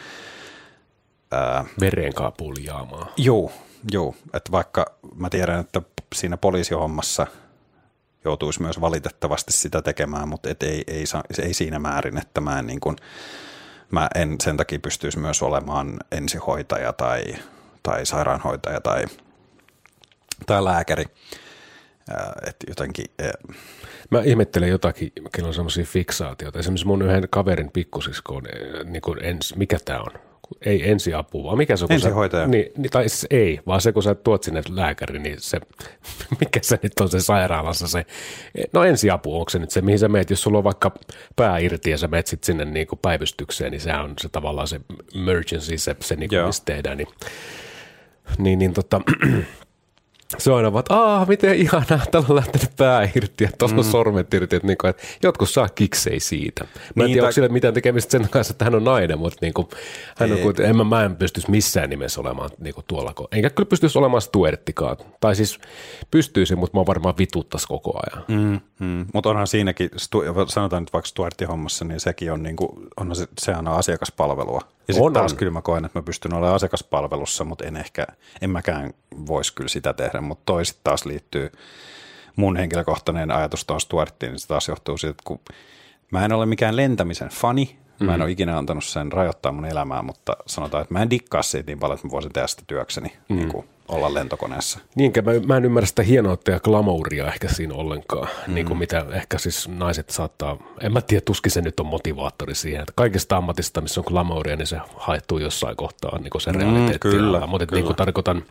[1.30, 3.08] ää, verenkaapuljaamaan.
[3.16, 3.52] Joo,
[3.92, 4.14] joo.
[4.34, 5.82] Että vaikka mä tiedän, että
[6.14, 7.26] siinä poliisihommassa
[8.24, 11.04] joutuisi myös valitettavasti sitä tekemään, mutta et ei, ei,
[11.42, 12.96] ei siinä määrin, että mä en, niin kun,
[13.90, 17.22] mä en sen takia pystyisi myös olemaan ensihoitaja tai,
[17.82, 19.04] tai sairaanhoitaja tai,
[20.46, 21.04] tai lääkäri.
[22.46, 23.06] Että jotenkin...
[24.10, 26.58] Mä ihmettelen jotakin, kenellä on semmoisia fiksaatioita.
[26.58, 28.42] Esimerkiksi mun yhden kaverin pikkusisko on,
[28.84, 30.27] niin kuin ens, mikä tämä on?
[30.66, 31.92] Ei ensiapua, vaan mikä se on?
[31.92, 32.44] Ensihoitaja.
[32.44, 35.60] Sä, niin, niin, tai siis ei, vaan se kun sä tuot sinne lääkäri, niin se,
[36.40, 38.06] mikä se nyt on se sairaalassa se,
[38.72, 40.94] no ensiapu, onko se nyt se, mihin sä meet, jos sulla on vaikka
[41.36, 44.68] pää irti ja sä meet sit sinne niin kuin päivystykseen, niin se on se tavallaan
[44.68, 44.80] se
[45.14, 47.08] emergency, se, se niin kuin, tehdään, niin,
[48.38, 49.00] niin, niin tota,
[50.38, 53.82] se on aina vaan, että aah, miten ihanaa, täällä on lähtenyt pää irti ja tuolla
[53.82, 53.90] mm.
[53.90, 56.64] sormet irti, että, niin kuin, että jotkut saa kiksei siitä.
[56.64, 59.38] Mä en niin, tiedä, onko sillä mitään tekemistä sen kanssa, että hän on nainen, mutta
[59.40, 59.68] niin kuin,
[60.16, 63.14] hän on, en mä, mä en pystyisi missään nimessä olemaan niin kuin tuolla.
[63.32, 64.96] Enkä kyllä pystyisi olemaan stuerttikaan.
[65.20, 65.58] Tai siis
[66.10, 68.24] pystyisi, mutta mä varmaan vituttas koko ajan.
[68.28, 69.06] Mm, mm.
[69.14, 69.90] Mutta onhan siinäkin,
[70.48, 74.77] sanotaan nyt vaikka Stuartin hommassa, niin sekin on, niin kuin, onhan se, sehän on asiakaspalvelua.
[74.88, 75.38] Ja sitten taas on.
[75.38, 78.06] kyllä mä koen, että mä pystyn olemaan asiakaspalvelussa, mutta en ehkä,
[78.42, 78.94] en mäkään
[79.26, 81.52] voisi kyllä sitä tehdä, mutta toiset taas liittyy
[82.36, 85.40] mun henkilökohtainen ajatus tuohon Stuarttiin, niin se taas johtuu siitä, että kun
[86.10, 88.24] mä en ole mikään lentämisen fani, Mä en mm.
[88.24, 91.78] ole ikinä antanut sen rajoittaa mun elämää, mutta sanotaan, että mä en dikkaa siitä niin
[91.78, 93.12] paljon, että mä voisin tehdä sitä työkseni.
[93.28, 93.36] Mm.
[93.36, 94.78] Niin kuin olla lentokoneessa.
[94.94, 98.54] Niinkä, mä, mä en ymmärrä sitä hienoutta ja glamouria ehkä siinä ollenkaan, mm.
[98.54, 102.54] niin kuin mitä ehkä siis naiset saattaa, en mä tiedä, tuskin se nyt on motivaattori
[102.54, 106.52] siihen, että kaikista ammatista, missä on glamouria, niin se haettuu jossain kohtaa niin kuin se
[106.52, 106.98] mm, realiteetti.
[106.98, 107.78] Kyllä, Mutta kyllä.
[107.78, 108.42] niin kuin tarkoitan,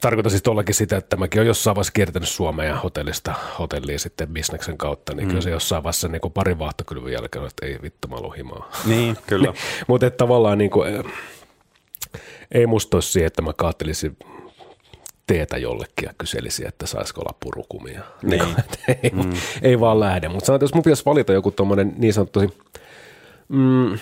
[0.00, 4.28] Tarkoitan siis tuollakin sitä, että mäkin olen jossain vaiheessa kiertänyt Suomea ja hotellista hotelliin sitten
[4.28, 5.28] bisneksen kautta, niin mm.
[5.28, 8.70] kyllä se jossain vaiheessa niin pari vaahtokylvyn jälkeen, että ei vittu, mä himaa.
[8.84, 9.52] Niin, kyllä.
[9.88, 11.04] Mutta tavallaan niin kuin,
[12.52, 14.16] ei musta olisi siihen, että mä kaattelisin
[15.26, 18.02] teetä jollekin ja kyselisin, että saisiko olla purukumia.
[18.22, 18.42] Niin.
[18.42, 18.56] niin
[19.02, 19.32] ei, mm.
[19.62, 20.28] ei vaan lähde.
[20.28, 22.40] Mutta sanotaan, jos mun pitäisi valita joku tuommoinen niin sanottu,
[23.48, 23.98] mm,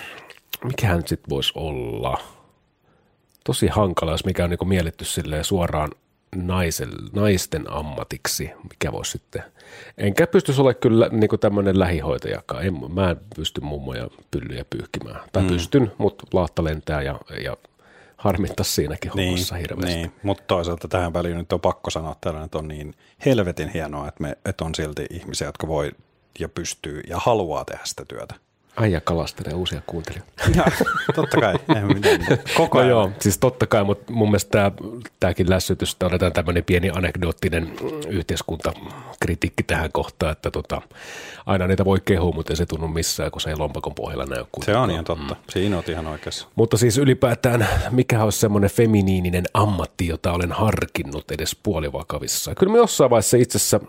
[0.65, 2.21] mikähän nyt sitten voisi olla?
[3.45, 5.05] Tosi hankala, jos mikä on niinku mielletty
[5.43, 5.91] suoraan
[6.37, 9.43] naisen, naisten ammatiksi, mikä voisi sitten.
[9.99, 12.67] Enkä pystyisi olla kyllä niin tämmöinen lähihoitajakaan.
[12.67, 15.21] En, mä en pysty mummoja pyllyjä pyyhkimään.
[15.33, 15.49] Tai mm.
[15.49, 17.57] pystyn, mutta laatta lentää ja, ja
[18.25, 19.97] harmittaa siinäkin Niin, hommassa hirveästi.
[19.97, 20.13] niin.
[20.23, 22.95] mutta toisaalta tähän väliin nyt on pakko sanoa tällainen, että on niin
[23.27, 25.93] helvetin hienoa, että, me, että on silti ihmisiä, jotka voi
[26.39, 28.35] ja pystyy ja haluaa tehdä sitä työtä.
[28.77, 30.33] Äijä kalastelee uusia kuuntelijoita.
[30.57, 30.65] Ja,
[31.15, 31.55] totta kai,
[31.95, 32.21] mitään.
[32.57, 32.91] Koko No ajan.
[32.91, 34.73] joo, siis totta kai, mutta mun mielestä
[35.21, 37.73] tämäkin lässytys, otetaan tämmöinen pieni anekdoottinen
[38.09, 40.83] yhteiskuntakritiikki tähän kohtaan, että tota,
[41.47, 44.45] aina niitä voi kehua, mutta ei se tunnu missään, kun se ei lompakon pohjalla näy.
[44.65, 45.37] Se on ihan totta.
[45.51, 46.47] Siinä oot ihan oikeassa.
[46.55, 52.55] Mutta siis ylipäätään, mikä olisi semmoinen feminiininen ammatti, jota olen harkinnut edes puolivakavissa.
[52.55, 53.81] Kyllä me jossain vaiheessa itse asiassa,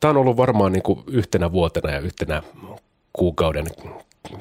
[0.00, 2.42] tämä on ollut varmaan niin kuin yhtenä vuotena ja yhtenä
[3.18, 3.66] kuukauden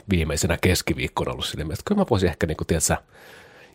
[0.09, 2.95] viimeisenä keskiviikkona ollut sille mielessä, että kyllä mä voisin ehkä, niin kuin, tiedätkö,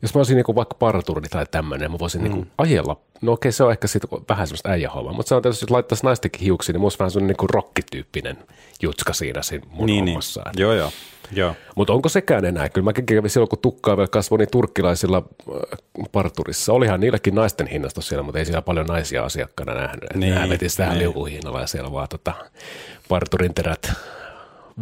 [0.03, 2.25] jos mä olisin niin kuin vaikka parturni tai tämmöinen, mä voisin mm.
[2.25, 2.97] niin kuin ajella.
[3.23, 6.05] No okei, se on ehkä sitten vähän semmoista äijähommaa, mutta se on tietysti, jos laittaisi
[6.05, 8.37] naistenkin hiuksiin, niin musta vähän semmoinen niin kuin rockityyppinen
[8.83, 10.13] jutska siinä siinä mun Niin, niin.
[10.13, 10.43] hommassa.
[10.47, 10.91] Että- Joo, joo.
[11.33, 11.55] joo.
[11.75, 12.69] mutta onko sekään enää?
[12.69, 15.17] Kyllä mäkin kävin silloin, kun tukkaa vielä kasvoi niin turkkilaisilla
[15.49, 16.73] äh, parturissa.
[16.73, 20.05] Olihan niilläkin naisten hinnasta siellä, mutta ei siellä paljon naisia asiakkaana nähnyt.
[20.15, 20.99] Niin, Niin, Nämä veti sitä niin.
[20.99, 22.33] liukuhinnalla ja siellä vaan tota,
[23.09, 23.93] parturin terät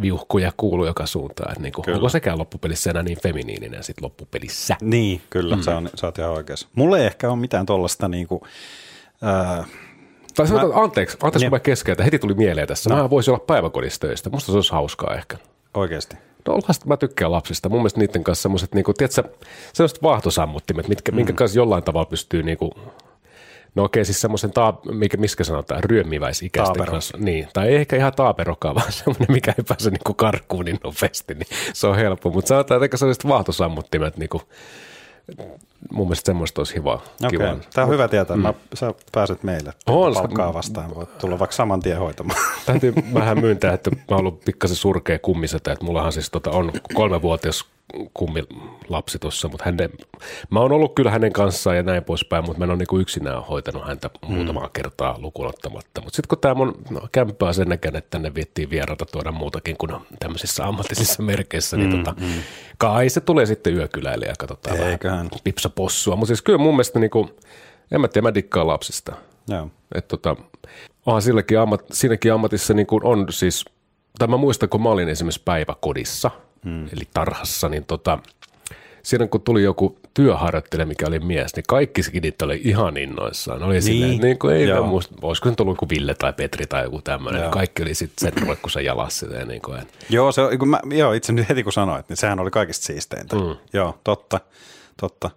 [0.01, 1.51] viuhkuja kuuluu joka suuntaan.
[1.51, 4.75] Et niinku, onko sekään loppupelissä enää niin feminiininen sitten loppupelissä?
[4.81, 5.61] Niin, kyllä, mm.
[5.61, 6.67] sä, on, sä oot ihan oikeassa.
[6.75, 8.47] Mulla ei ehkä ole mitään tuollaista niinku,
[9.21, 9.63] ää,
[10.35, 11.49] Tai sanotaan, anteeksi, anteeksi Niin.
[11.49, 12.89] kun mä keskeytän, heti tuli mieleen tässä.
[12.89, 12.95] No.
[12.95, 14.29] Mä voisin olla päiväkodissa töistä.
[14.29, 15.37] Musta se olisi hauskaa ehkä.
[15.73, 16.15] oikeasti.
[16.47, 17.69] No last, mä tykkään lapsista.
[17.69, 19.23] Mun mielestä niiden kanssa semmoiset, niinku, tiedätkö,
[19.73, 21.15] sellaiset vaahtosammuttimet, mitkä, mm.
[21.15, 22.71] minkä kanssa jollain tavalla pystyy niinku,
[23.77, 26.99] No okei, siis semmoisen, taa, mikä, miskä sanotaan, ryömmiväisikäisten Taapero.
[27.17, 31.33] Niin, tai ei ehkä ihan taaperokaan, vaan semmoinen, mikä ei pääse niinku karkuun niin nopeasti,
[31.33, 32.29] niin se on helppo.
[32.29, 34.41] Mutta sanotaan, että sellaiset vaahtosammuttimet, niinku,
[35.91, 36.93] mun mielestä semmoista olisi hyvä.
[36.93, 37.59] Okay.
[37.73, 38.35] tämä on hyvä tietää.
[38.35, 38.41] Mm.
[38.41, 40.95] Mä, sä pääset meille On palkkaa vastaan.
[40.95, 42.39] Voit tulla vaikka saman tien hoitamaan.
[42.65, 46.71] Täytyy vähän myöntää, että mä oon ollut pikkasen surkea kummisetä, että mullahan siis tota on
[46.93, 47.65] kolmevuotias
[48.13, 49.89] kummilapsi tuossa, mutta hänen,
[50.49, 53.43] mä oon ollut kyllä hänen kanssaan ja näin poispäin, mutta mä en ole niin yksinään
[53.43, 54.33] hoitanut häntä mm.
[54.33, 56.01] muutamaa kertaa lukuun ottamatta.
[56.01, 59.77] Mutta sitten kun tämä mun no, kämppää sen näkään, että tänne viettiin vieraita tuoda muutakin
[59.77, 62.15] kuin tämmöisissä ammatillisissa merkeissä, niin tota,
[62.77, 65.17] kai se tulee sitten yökyläille ja katsotaan Eiköhän.
[65.17, 66.15] vähän pipsa possua.
[66.15, 67.29] Mutta siis kyllä mun mielestä, niin kuin,
[67.91, 69.15] en mä tiedä, mä dikkaan lapsista.
[69.47, 69.69] Joo.
[69.95, 70.35] Että tota,
[71.05, 73.65] onhan silläkin ammat, siinäkin ammatissa niin kuin on siis,
[74.19, 76.31] tai mä muistan, kun mä olin esimerkiksi päiväkodissa,
[76.63, 76.85] hmm.
[76.85, 78.19] eli tarhassa, niin tota,
[79.03, 83.63] siinä kun tuli joku työharjoittelija, mikä oli mies, niin kaikki skidit oli ihan innoissaan.
[83.63, 83.83] Oli niin.
[83.83, 87.41] silleen, niin kuin ei muista, olisiko nyt ollut joku Ville tai Petri tai joku tämmöinen.
[87.41, 87.51] Joo.
[87.51, 89.25] Kaikki oli sitten sen roikkussa jalassa.
[89.25, 92.17] Ja niin kuin, että Joo, se, kun mä, joo, itse nyt heti kun sanoit, niin
[92.17, 93.35] sehän oli kaikista siisteintä.
[93.35, 93.55] Mm.
[93.73, 94.39] Joo, totta,
[95.01, 95.29] totta.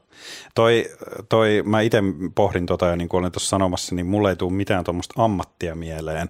[0.55, 0.87] Toi,
[1.29, 2.03] toi, mä itse
[2.35, 5.75] pohdin tota jo, niin kuin olin tuossa sanomassa, niin mulle ei tule mitään tuommoista ammattia
[5.75, 6.29] mieleen,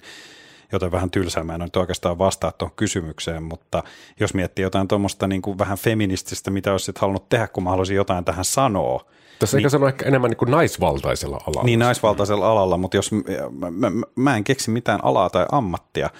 [0.72, 3.82] joten vähän tylsää mä en nyt oikeastaan vastaa tuohon kysymykseen, mutta
[4.20, 7.96] jos miettii jotain tuommoista niin kuin vähän feminististä, mitä olisit halunnut tehdä, kun mä haluaisin
[7.96, 9.04] jotain tähän sanoa,
[9.38, 9.60] tässä niin.
[9.60, 11.62] eikä sano ehkä enemmän niin kuin naisvaltaisella alalla.
[11.62, 16.10] niin naisvaltaisella alalla, mutta jos mä, mä, mä, mä en keksi mitään alaa tai ammattia,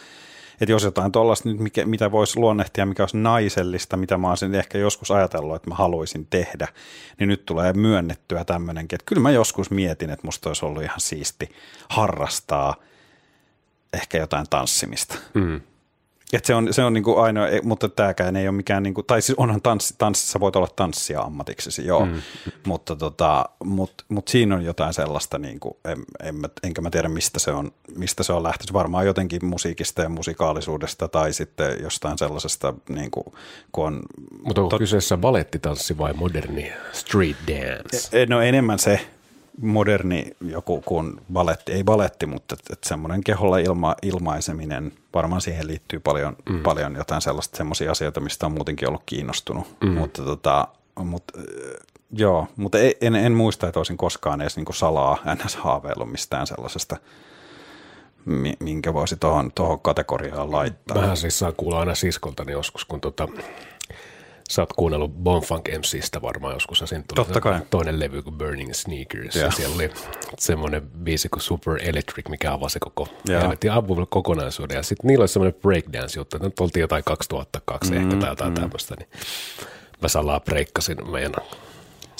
[0.60, 4.54] että jos jotain tuollaista nyt, mikä, mitä voisi luonnehtia, mikä olisi naisellista, mitä mä olisin
[4.54, 6.68] ehkä joskus ajatellut, että mä haluaisin tehdä,
[7.18, 11.00] niin nyt tulee myönnettyä tämmöinenkin, että kyllä mä joskus mietin, että musta olisi ollut ihan
[11.00, 11.48] siisti
[11.88, 12.74] harrastaa
[13.92, 15.18] ehkä jotain tanssimista.
[15.34, 15.60] Mm.
[16.32, 19.38] Et se on, se on niinku ainoa, mutta tämäkään ei ole mikään, niinku, tai siis
[19.38, 22.22] onhan tanssi, tanssissa voit olla tanssia ammatiksesi, joo, mm.
[22.66, 27.08] mutta tota, mut, mut siinä on jotain sellaista, niinku, en, en mä, enkä mä tiedä
[27.08, 32.18] mistä se on, mistä se on lähtöisin, varmaan jotenkin musiikista ja musikaalisuudesta tai sitten jostain
[32.18, 33.34] sellaisesta, niinku,
[33.72, 34.02] kun on,
[34.44, 38.22] Mutta onko kyseessä balettitanssi vai moderni street dance?
[38.22, 39.00] E- no enemmän se
[39.62, 45.66] moderni joku kuin baletti, ei baletti, mutta et, et semmoinen keholla ilma, ilmaiseminen, varmaan siihen
[45.66, 46.62] liittyy paljon, mm.
[46.62, 49.90] paljon jotain sellaista, semmoisia asioita, mistä on muutenkin ollut kiinnostunut, mm.
[49.90, 50.68] mutta tota,
[51.04, 51.24] mut,
[52.12, 55.56] joo, mutta en, en muista, että olisin koskaan edes niinku salaa ns.
[55.56, 56.96] haaveillut mistään sellaisesta,
[58.24, 61.02] mi- minkä voisi tuohon tohon kategoriaan laittaa.
[61.02, 63.28] Vähän siis saa kuulla aina siskoltani joskus, kun tota,
[64.50, 67.60] sä oot kuunnellut Bonfunk MCstä varmaan joskus, ja siinä tuli Totta kai.
[67.70, 69.50] toinen levy kuin Burning Sneakers, ja Joo.
[69.50, 69.90] siellä oli
[70.38, 73.40] semmoinen biisi kuin Super Electric, mikä avasi koko Joo.
[73.40, 73.70] helvetin
[74.08, 78.30] kokonaisuuden, ja sitten niillä oli semmoinen breakdance-juttu, että nyt oltiin jotain 2002 mm, ehkä tai
[78.30, 78.60] jotain mm.
[78.60, 79.08] tämmöistä, niin
[80.02, 81.32] mä salaa breikkasin meidän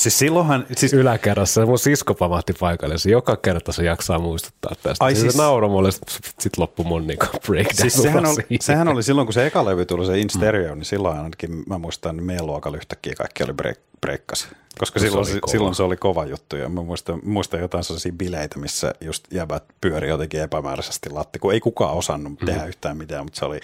[0.00, 5.04] Siis silloinhan, siis yläkerrassa, mun sisko pamahti paikalle, se joka kerta se jaksaa muistuttaa tästä.
[5.04, 8.88] Ai siis, siis- se nauroi mulle, sitten loppui mun niinku breakdance Siis sehän, oli, sehän
[8.88, 12.14] oli silloin, kun se eka levy tuli, se In Stereo, niin silloin ainakin mä muistan,
[12.16, 14.48] että meidän luokalla yhtäkkiä kaikki oli break, breikkas.
[14.78, 15.50] Koska Se silloin, oli se kova.
[15.52, 19.64] silloin se oli kova juttu ja mä muistan, muistan jotain sellaisia bileitä, missä just jäbät
[19.80, 22.46] pyöri jotenkin epämääräisesti latti, kun ei kukaan osannut Mhm.
[22.46, 23.60] tehdä yhtään mitään, mutta se oli,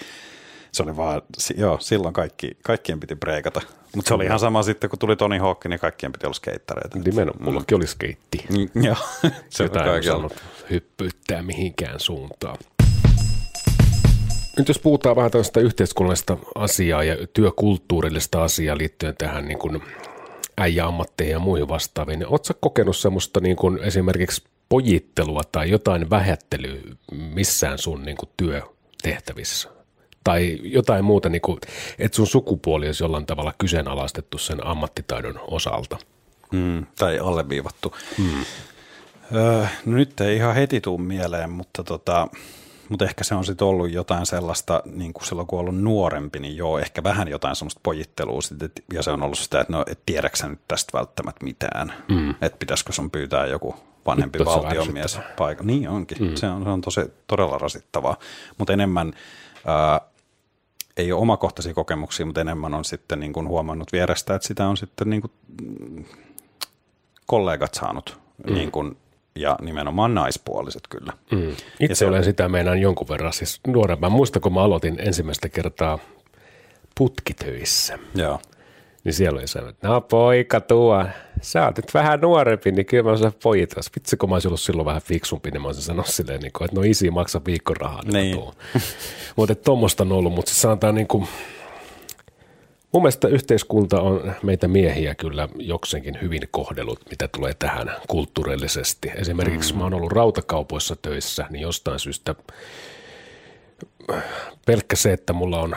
[0.77, 1.21] Se oli vaan,
[1.57, 3.61] joo, silloin kaikki, kaikkien piti breikata.
[3.95, 6.99] Mutta se oli ihan sama sitten, kun tuli Toni Hawk, niin kaikkien piti olla skeittareita.
[6.99, 8.45] Nimenomaan, mullakin oli skeitti.
[8.49, 8.95] Mm, joo,
[9.49, 9.97] se on kaikilla.
[9.97, 10.33] osannut
[10.69, 12.57] hyppyyttää mihinkään suuntaan.
[14.57, 19.83] Nyt jos puhutaan vähän tällaista yhteiskunnallista asiaa ja työkulttuurillista asiaa liittyen tähän niin kuin
[20.57, 26.81] äijäammatteihin ja muihin vastaaviin, niin ootko kokenut semmoista niin kuin esimerkiksi pojittelua tai jotain vähättelyä
[27.11, 29.76] missään sun niin kuin työtehtävissä?
[30.23, 31.59] Tai jotain muuta, niin kuin,
[31.99, 35.97] että sun sukupuoli olisi jollain tavalla kyseenalaistettu sen ammattitaidon osalta?
[36.51, 37.95] Mm, tai alleviivattu.
[38.17, 38.45] Mm.
[39.35, 42.27] Öö, no nyt ei ihan heti tuu mieleen, mutta, tota,
[42.89, 46.57] mutta ehkä se on sitten ollut jotain sellaista, niin kuin silloin kun ollut nuorempi, niin
[46.57, 49.83] joo, ehkä vähän jotain semmoista pojittelua sit, et, ja se on ollut sitä, että no
[49.87, 52.29] et tiedäksä nyt tästä välttämättä mitään, mm.
[52.29, 55.63] että pitäisikö sun pyytää joku vanhempi on valtionmies paikka.
[55.63, 56.35] Niin onkin, mm.
[56.35, 58.17] se on, se on tosi, todella rasittavaa,
[58.57, 59.13] mutta enemmän...
[59.67, 60.01] Ää,
[60.97, 64.77] ei ole omakohtaisia kokemuksia, mutta enemmän on sitten niin kuin huomannut vierestä, että sitä on
[64.77, 65.31] sitten niin kuin
[67.25, 68.53] kollegat saanut mm.
[68.53, 68.97] niin kuin,
[69.35, 71.13] ja nimenomaan naispuoliset kyllä.
[71.31, 71.55] Mm.
[71.79, 74.11] Itse se- olen sitä meinaan jonkun verran siis nuorempaan.
[74.11, 75.99] Muista, kun mä aloitin ensimmäistä kertaa
[76.97, 78.39] putkitöissä, Joo.
[79.03, 81.05] Niin siellä oli se, että no poika tuo,
[81.41, 83.75] sä oot nyt vähän nuorempi, niin kyllä mä osaan pojit.
[83.95, 86.65] Vitsi, kun mä olisin ollut silloin vähän fiksumpi, niin mä olisin sanonut silleen, niin kuin,
[86.65, 88.01] että no isi maksa viikkorahaa.
[88.03, 88.13] Niin.
[88.13, 88.51] Niin.
[89.35, 91.27] mutta tuommoista on ollut, mutta se sanotaan niin kuin,
[92.91, 99.11] mun mielestä yhteiskunta on meitä miehiä kyllä jokseenkin hyvin kohdellut, mitä tulee tähän kulttuurillisesti.
[99.15, 99.77] Esimerkiksi mm.
[99.77, 102.35] mä oon ollut rautakaupoissa töissä, niin jostain syystä
[104.65, 105.75] pelkkä se, että mulla on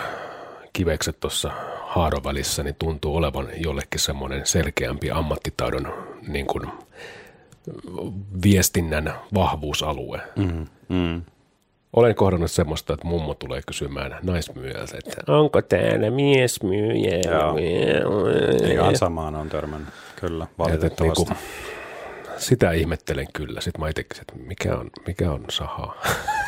[0.72, 1.50] kivekset tuossa
[1.86, 5.92] haadon välissä, niin tuntuu olevan jollekin semmoinen selkeämpi ammattitaidon
[6.28, 6.68] niin kuin,
[8.44, 10.20] viestinnän vahvuusalue.
[10.36, 11.22] Mm, Mm.
[11.96, 17.18] olen kohdannut semmoista, että mummo tulee kysymään naismyyjältä, että onko täällä miesmyyjä?
[17.30, 17.56] Joo.
[18.72, 19.88] Ihan samaan on törmännyt,
[20.20, 21.34] kyllä, Että, että valitettavasti.
[22.40, 23.60] Sitä ihmettelen kyllä.
[23.60, 25.44] Sitten mä itsekin, että mikä on, mikä on.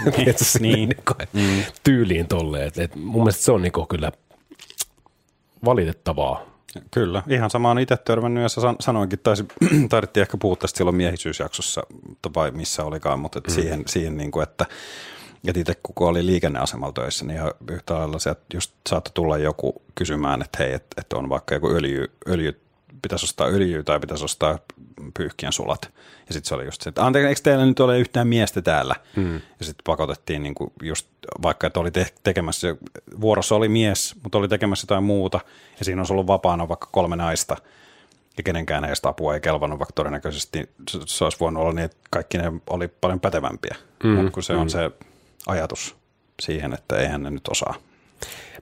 [0.16, 0.88] Tiedätkö, silleen niin.
[0.88, 1.72] niinku, mm.
[1.84, 2.68] Tyyliin tolleen.
[2.68, 4.12] Et, et mun mielestä se on niinku kyllä
[5.64, 6.52] valitettavaa.
[6.90, 9.44] Kyllä, ihan sama on itse törmännyt ja sanoinkin, taisi,
[9.88, 11.82] taidettiin ehkä puhua tästä silloin miehisyysjaksossa
[12.34, 13.52] vai missä olikaan, mutta et mm.
[13.52, 14.66] siihen, siihen niin kuin, että
[15.48, 19.38] et itse kun oli liikenneasemalla töissä, niin ihan yhtä lailla se, että just saattoi tulla
[19.38, 22.60] joku kysymään, että hei, että, että on vaikka joku öljy, öljy,
[23.02, 24.58] pitäisi ostaa öljyä tai pitäisi ostaa
[25.16, 25.90] pyyhkien sulat.
[26.28, 28.94] Ja sitten se oli just se, että anteeksi, eikö teillä nyt ole yhtään miestä täällä?
[29.16, 29.34] Mm.
[29.34, 31.08] Ja sitten pakotettiin niin kuin just,
[31.42, 32.76] vaikka että oli te- tekemässä,
[33.20, 35.40] vuorossa oli mies, mutta oli tekemässä jotain muuta,
[35.78, 37.56] ja siinä olisi ollut vapaana vaikka kolme naista,
[38.36, 40.70] ja kenenkään näistä apua ei kelvannut, vaikka todennäköisesti
[41.06, 43.76] se, olisi voinut olla niin, että kaikki ne oli paljon pätevämpiä.
[44.04, 44.90] Mm, mutta kun se on se
[45.46, 45.96] ajatus
[46.42, 47.74] siihen, että eihän ne nyt osaa.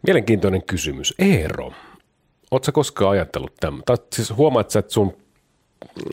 [0.03, 1.15] Mielenkiintoinen kysymys.
[1.19, 1.73] Eero,
[2.51, 3.83] ootko koskaan ajatellut tämän?
[3.87, 5.17] Tai siis huomaat sä, että sun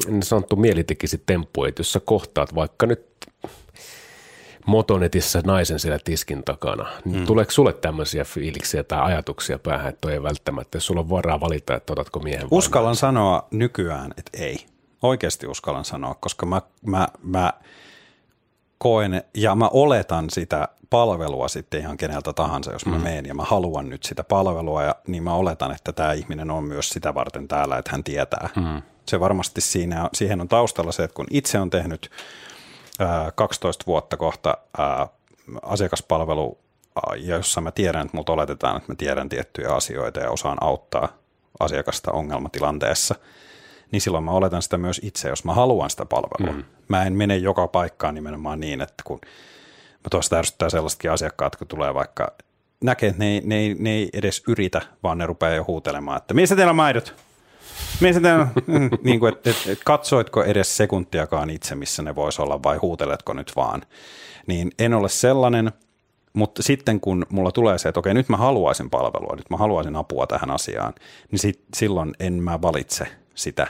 [0.08, 3.06] niin sanottu mieli tekisi temppu, että jos sä kohtaat vaikka nyt
[4.66, 10.14] motonetissä naisen siellä tiskin takana, niin tuleeko sulle tämmöisiä fiiliksiä tai ajatuksia päähän, että toi
[10.14, 14.38] ei välttämättä, jos sulla on varaa valita, että otatko miehen vai Uskallan sanoa nykyään, että
[14.44, 14.66] ei.
[15.02, 17.54] Oikeasti uskallan sanoa, koska mä, mä, mä
[18.78, 23.04] koen ja mä oletan sitä palvelua sitten ihan keneltä tahansa, jos mä mm.
[23.04, 26.64] menen ja mä haluan nyt sitä palvelua, ja, niin mä oletan, että tämä ihminen on
[26.64, 28.50] myös sitä varten täällä, että hän tietää.
[28.56, 28.82] Mm.
[29.06, 32.12] Se varmasti siinä, siihen on taustalla se, että kun itse on tehnyt
[33.00, 35.08] ää, 12 vuotta kohta ää,
[35.62, 36.58] asiakaspalvelu,
[37.16, 41.10] jossa mä tiedän, että multa oletetaan, että mä tiedän tiettyjä asioita ja osaan auttaa
[41.60, 43.16] asiakasta ongelmatilanteessa,
[43.92, 46.54] niin silloin mä oletan sitä myös itse, jos mä haluan sitä palvelua.
[46.54, 46.64] Mm.
[46.88, 49.22] Mä en mene joka paikkaan nimenomaan niin, että kun
[50.08, 52.32] mä tuosta ärsyttää sellaisetkin asiakkaat, kun tulee vaikka,
[52.82, 56.56] näkee, että ne ne, ne ei edes yritä, vaan ne rupeaa jo huutelemaan, että missä
[56.56, 57.16] teillä on maidot?
[58.02, 58.48] Missä teillä on?
[58.68, 62.78] Mm, niin kuin, että, että, että katsoitko edes sekuntiakaan itse, missä ne voisi olla, vai
[62.78, 63.82] huuteletko nyt vaan?
[64.48, 65.72] Niin en ole sellainen,
[66.34, 69.96] mutta sitten kun mulla tulee se, että okei, nyt mä haluaisin palvelua, nyt mä haluaisin
[69.96, 70.94] apua tähän asiaan,
[71.32, 73.68] niin sit, silloin en mä valitse sitä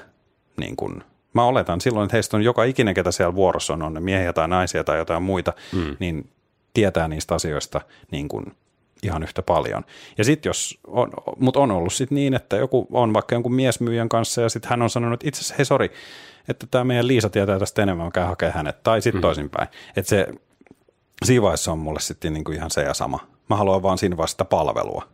[0.57, 1.03] niin kuin,
[1.41, 4.33] mä oletan silloin, että heistä on joka ikinen, ketä siellä vuorossa on, on ne miehiä
[4.33, 5.95] tai naisia tai jotain muita, mm.
[5.99, 6.29] niin
[6.73, 7.81] tietää niistä asioista
[8.11, 8.45] niin kuin
[9.03, 9.85] ihan yhtä paljon.
[10.17, 14.09] Ja sitten jos, on, mutta on ollut sitten niin, että joku on vaikka jonkun miesmyyjän
[14.09, 15.91] kanssa ja sitten hän on sanonut, että itse asiassa hei sori,
[16.47, 19.21] että tämä meidän Liisa tietää tästä enemmän, mä käyn hakemaan hänet, tai sitten mm.
[19.21, 19.67] toisinpäin.
[19.95, 20.27] Että se
[21.25, 23.19] siinä vaiheessa on mulle sitten niin kuin ihan se ja sama.
[23.49, 25.07] Mä haluan vaan siinä vaiheessa sitä palvelua,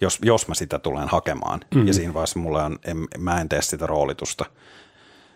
[0.00, 1.60] jos, jos mä sitä tulen hakemaan.
[1.74, 1.86] Mm.
[1.86, 4.44] Ja siinä vaiheessa mulle on, en, mä en tee sitä roolitusta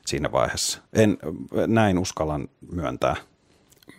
[0.07, 0.81] siinä vaiheessa.
[0.93, 1.19] En,
[1.67, 3.17] näin uskallan myöntää.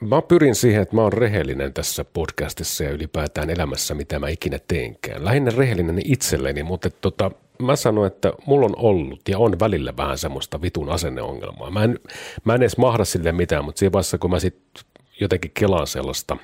[0.01, 4.59] mä pyrin siihen, että mä oon rehellinen tässä podcastissa ja ylipäätään elämässä, mitä mä ikinä
[4.67, 5.25] teenkään.
[5.25, 7.31] Lähinnä rehellinen itselleni, mutta tota,
[7.61, 11.71] mä sanoin, että mulla on ollut ja on välillä vähän semmoista vitun asenneongelmaa.
[11.71, 11.99] Mä en,
[12.43, 14.83] mä en edes mahda sille mitään, mutta siinä vaiheessa, kun mä sitten
[15.19, 16.37] jotenkin kelaan sellaista.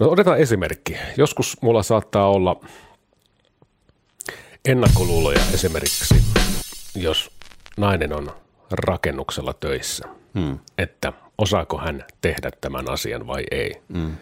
[0.00, 0.96] No otetaan esimerkki.
[1.16, 2.60] Joskus mulla saattaa olla
[4.64, 6.14] ennakkoluuloja esimerkiksi,
[6.94, 7.30] jos
[7.76, 8.30] nainen on
[8.70, 10.58] rakennuksella töissä, hmm.
[10.78, 13.82] että osaako hän tehdä tämän asian vai ei.
[13.92, 14.16] Hmm.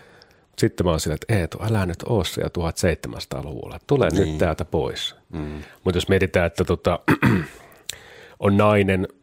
[0.59, 4.29] Sitten mä oon silleen, että Eetu, älä nyt oo siellä 1700-luvulla, tule niin.
[4.29, 5.17] nyt täältä pois.
[5.33, 5.63] Hmm.
[5.85, 6.99] Mutta jos mietitään, että tota,
[8.41, 9.09] on nainen–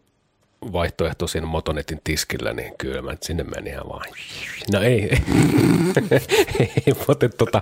[0.73, 4.05] vaihtoehto siinä Motonetin tiskillä, niin kyllä mä sinne meni ihan vaan.
[4.73, 5.21] No ei, ei,
[6.87, 7.61] ei mutta tota,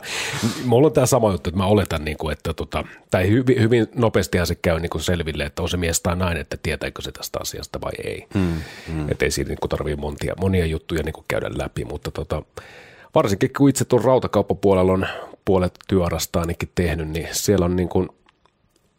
[0.66, 3.88] mulla on tämä sama juttu, että mä oletan, niin kuin, että tota, tai hyvin, hyvin
[3.95, 7.12] nopeastihan se käy niin kuin selville, että on se mies tai nainen, että tietääkö se
[7.12, 8.28] tästä asiasta vai ei.
[8.34, 9.12] Mm, mm.
[9.12, 12.43] Että ei siinä niin tarvitse monia, monia juttuja niin kuin käydä läpi, mutta tota,
[13.16, 15.08] varsinkin kun itse tuon rautakauppapuolella on
[15.45, 18.10] puolet työarasta ainakin tehnyt, niin siellä on niin kuin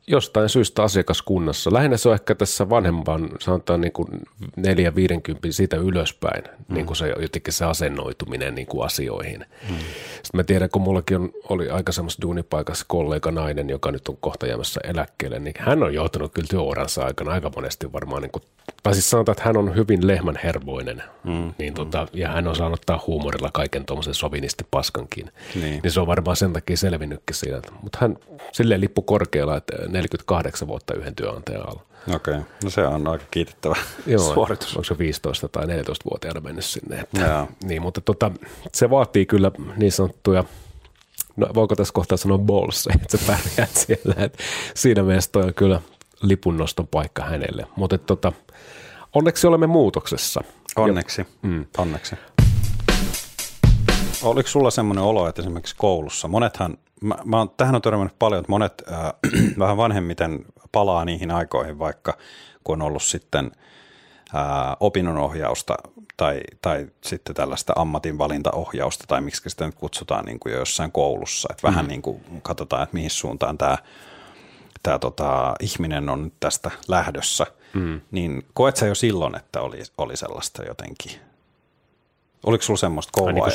[0.07, 1.73] jostain syystä asiakaskunnassa.
[1.73, 4.09] Lähinnä se on ehkä tässä vanhempan, sanotaan niin kuin
[4.57, 6.75] 4 50 siitä ylöspäin, mm.
[6.75, 9.47] niin kuin se jotenkin se asennoituminen niin kuin asioihin.
[9.69, 9.77] Mm.
[10.23, 14.17] Sitten mä tiedän, kun mullakin on, oli aika semmoista duunipaikassa kollega nainen, joka nyt on
[14.21, 18.43] kohta jäämässä eläkkeelle, niin hän on joutunut kyllä työuransa aikana aika monesti varmaan, niin kuin,
[18.83, 21.55] tai siis sanotaan, että hän on hyvin lehmän hervoinen, mm.
[21.59, 25.33] niin tota, ja hän on saanut ottaa huumorilla kaiken tuommoisen sovinisti paskankin.
[25.55, 25.81] Niin.
[25.83, 27.63] niin se on varmaan sen takia selvinnytkin siitä.
[27.83, 28.17] Mutta hän
[28.53, 31.83] silleen lippu korkealla, että 48 vuotta yhden työnantajan alla.
[32.15, 32.47] Okei, okay.
[32.65, 33.77] no se on aika kiitettävä
[34.07, 34.77] Joo, suoritus.
[34.77, 37.01] Onko se 15 tai 14-vuotiaana mennyt sinne.
[37.01, 38.31] Että, niin, mutta tota,
[38.75, 40.45] se vaatii kyllä niin sanottuja,
[41.37, 44.15] no voiko tässä kohtaa sanoa balls, että sä pärjäät siellä.
[44.25, 44.43] Että
[44.75, 45.81] siinä mielessä toi on kyllä
[46.23, 47.67] lipunnoston paikka hänelle.
[47.77, 48.33] Mutta tota,
[49.15, 50.41] onneksi olemme muutoksessa.
[50.77, 51.65] Onneksi, mm.
[51.79, 52.17] onneksi.
[54.23, 58.41] Oliko sulla semmoinen olo, että esimerkiksi koulussa, monethan mä, mä oon, tähän on törmännyt paljon,
[58.41, 59.13] että monet äh,
[59.59, 62.19] vähän vanhemmiten palaa niihin aikoihin, vaikka
[62.65, 63.51] kun on ollut sitten
[64.35, 65.75] äh, opinnonohjausta
[66.17, 71.49] tai, tai sitten tällaista ammatinvalintaohjausta tai miksi sitä nyt kutsutaan niin kuin jo jossain koulussa,
[71.51, 71.89] että vähän mm.
[71.89, 73.79] niin kuin katsotaan, että mihin suuntaan tämä
[74.83, 78.01] tämä tota, ihminen on tästä lähdössä, mm.
[78.11, 81.13] niin koet sä jo silloin, että oli, oli sellaista jotenkin?
[82.47, 83.47] Oliko sulla semmoista koulua?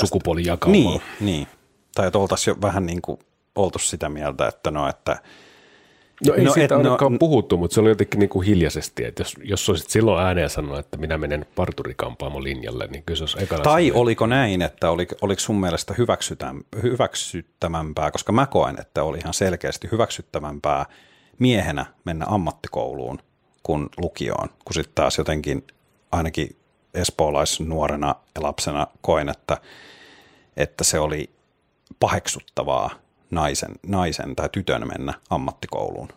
[0.71, 0.89] Niin.
[0.89, 1.47] Niin, niin.
[1.95, 3.19] Tai että oltaisiin jo vähän niin kuin
[3.55, 5.17] oltu sitä mieltä, että no, että
[6.27, 9.05] No ei no, siitä et, ainakaan no, puhuttu, mutta se oli jotenkin niin kuin hiljaisesti,
[9.05, 13.23] että jos, jos olisit silloin ääneen sanonut, että minä menen parturikampaamon linjalle, niin kyllä se
[13.23, 14.01] olisi ekana Tai sanonut.
[14.01, 15.93] oliko näin, että oli, oliko sun mielestä
[16.83, 20.85] hyväksyttävämpää, koska mä koen, että oli ihan selkeästi hyväksyttävämpää
[21.39, 23.19] miehenä mennä ammattikouluun
[23.63, 25.67] kuin lukioon, kun sitten taas jotenkin
[26.11, 26.55] ainakin
[26.93, 29.57] espoolaisnuorena ja lapsena koin, että,
[30.57, 31.29] että se oli
[31.99, 36.07] paheksuttavaa naisen, naisen tai tytön mennä ammattikouluun?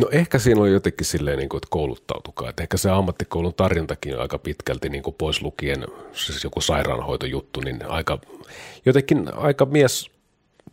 [0.00, 2.50] No ehkä siinä oli jotenkin silleen, niin kuin, että kouluttautukaa.
[2.50, 7.60] Että ehkä se ammattikoulun tarjontakin on aika pitkälti niin kuin pois lukien siis joku sairaanhoitojuttu,
[7.60, 8.18] niin aika,
[8.86, 10.10] jotenkin aika mies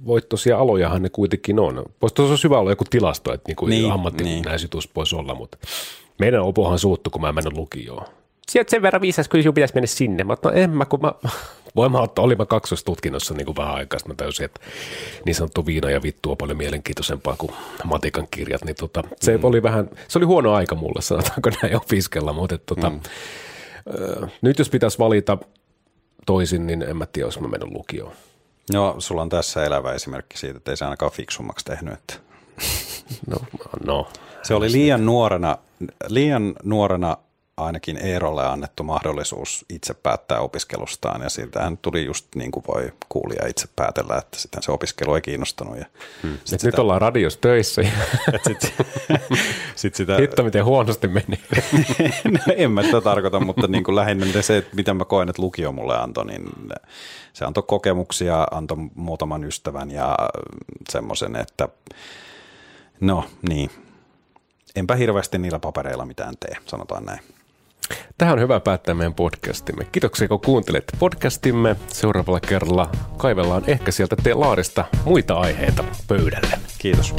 [0.05, 1.85] voittoisia alojahan ne kuitenkin on.
[2.01, 4.95] Voisi tuossa hyvä olla joku tilasto, että niin kuin niin, ammattinäisytus niin.
[4.95, 5.57] voisi olla, mutta
[6.19, 8.05] meidän opohan suuttu, kun mä en mennyt lukioon.
[8.51, 10.23] Sieltä sen verran viisas, sinun pitäisi mennä sinne.
[10.23, 11.13] Mä no en mä, kun mä
[11.75, 14.61] voin ottaa, olin mä kaksostutkinnossa niin kuin vähän aikaa, mä täysin, että
[15.25, 17.51] niin sanottu viina ja vittu on paljon mielenkiintoisempaa kuin
[17.83, 19.43] matikan kirjat, niin tota, se mm.
[19.43, 22.99] oli vähän, se oli huono aika mulle, sanotaanko näin opiskella, mutta tota, mm.
[24.23, 25.37] äh, nyt jos pitäisi valita
[26.25, 28.13] toisin, niin en mä tiedä, jos mä menen lukioon.
[28.73, 31.93] No, sulla on tässä elävä esimerkki siitä, että ei se ainakaan fiksummaksi tehnyt.
[31.93, 32.13] Että.
[33.27, 33.37] No,
[33.85, 34.07] no.
[34.43, 35.57] Se oli liian nuorena,
[36.07, 37.17] liian nuorena
[37.57, 43.47] ainakin Eerolle annettu mahdollisuus itse päättää opiskelustaan ja siltähän tuli just niin kuin voi kuulija
[43.47, 45.77] itse päätellä, että sitten se opiskelu ei kiinnostanut.
[45.77, 45.85] Ja
[46.23, 46.37] hmm.
[46.43, 47.81] sit sitä, nyt ollaan radios töissä.
[48.47, 48.73] sit,
[49.75, 51.39] sit sitä, Hitto, miten huonosti meni.
[52.33, 55.41] no, en mä tätä tarkoita, mutta niin kuin lähinnä se, että mitä mä koen, että
[55.41, 56.45] lukio mulle antoi, niin
[57.33, 60.17] se antoi kokemuksia, antoi muutaman ystävän ja
[60.89, 61.69] semmoisen, että
[62.99, 63.69] no niin,
[64.75, 67.34] enpä hirveästi niillä papereilla mitään tee, sanotaan näin.
[68.17, 69.85] Tähän on hyvä päättää meidän podcastimme.
[69.91, 71.75] Kiitoksia, kun kuuntelet podcastimme.
[71.87, 76.59] Seuraavalla kerralla kaivellaan ehkä sieltä te laarista muita aiheita pöydälle.
[76.77, 77.13] Kiitos.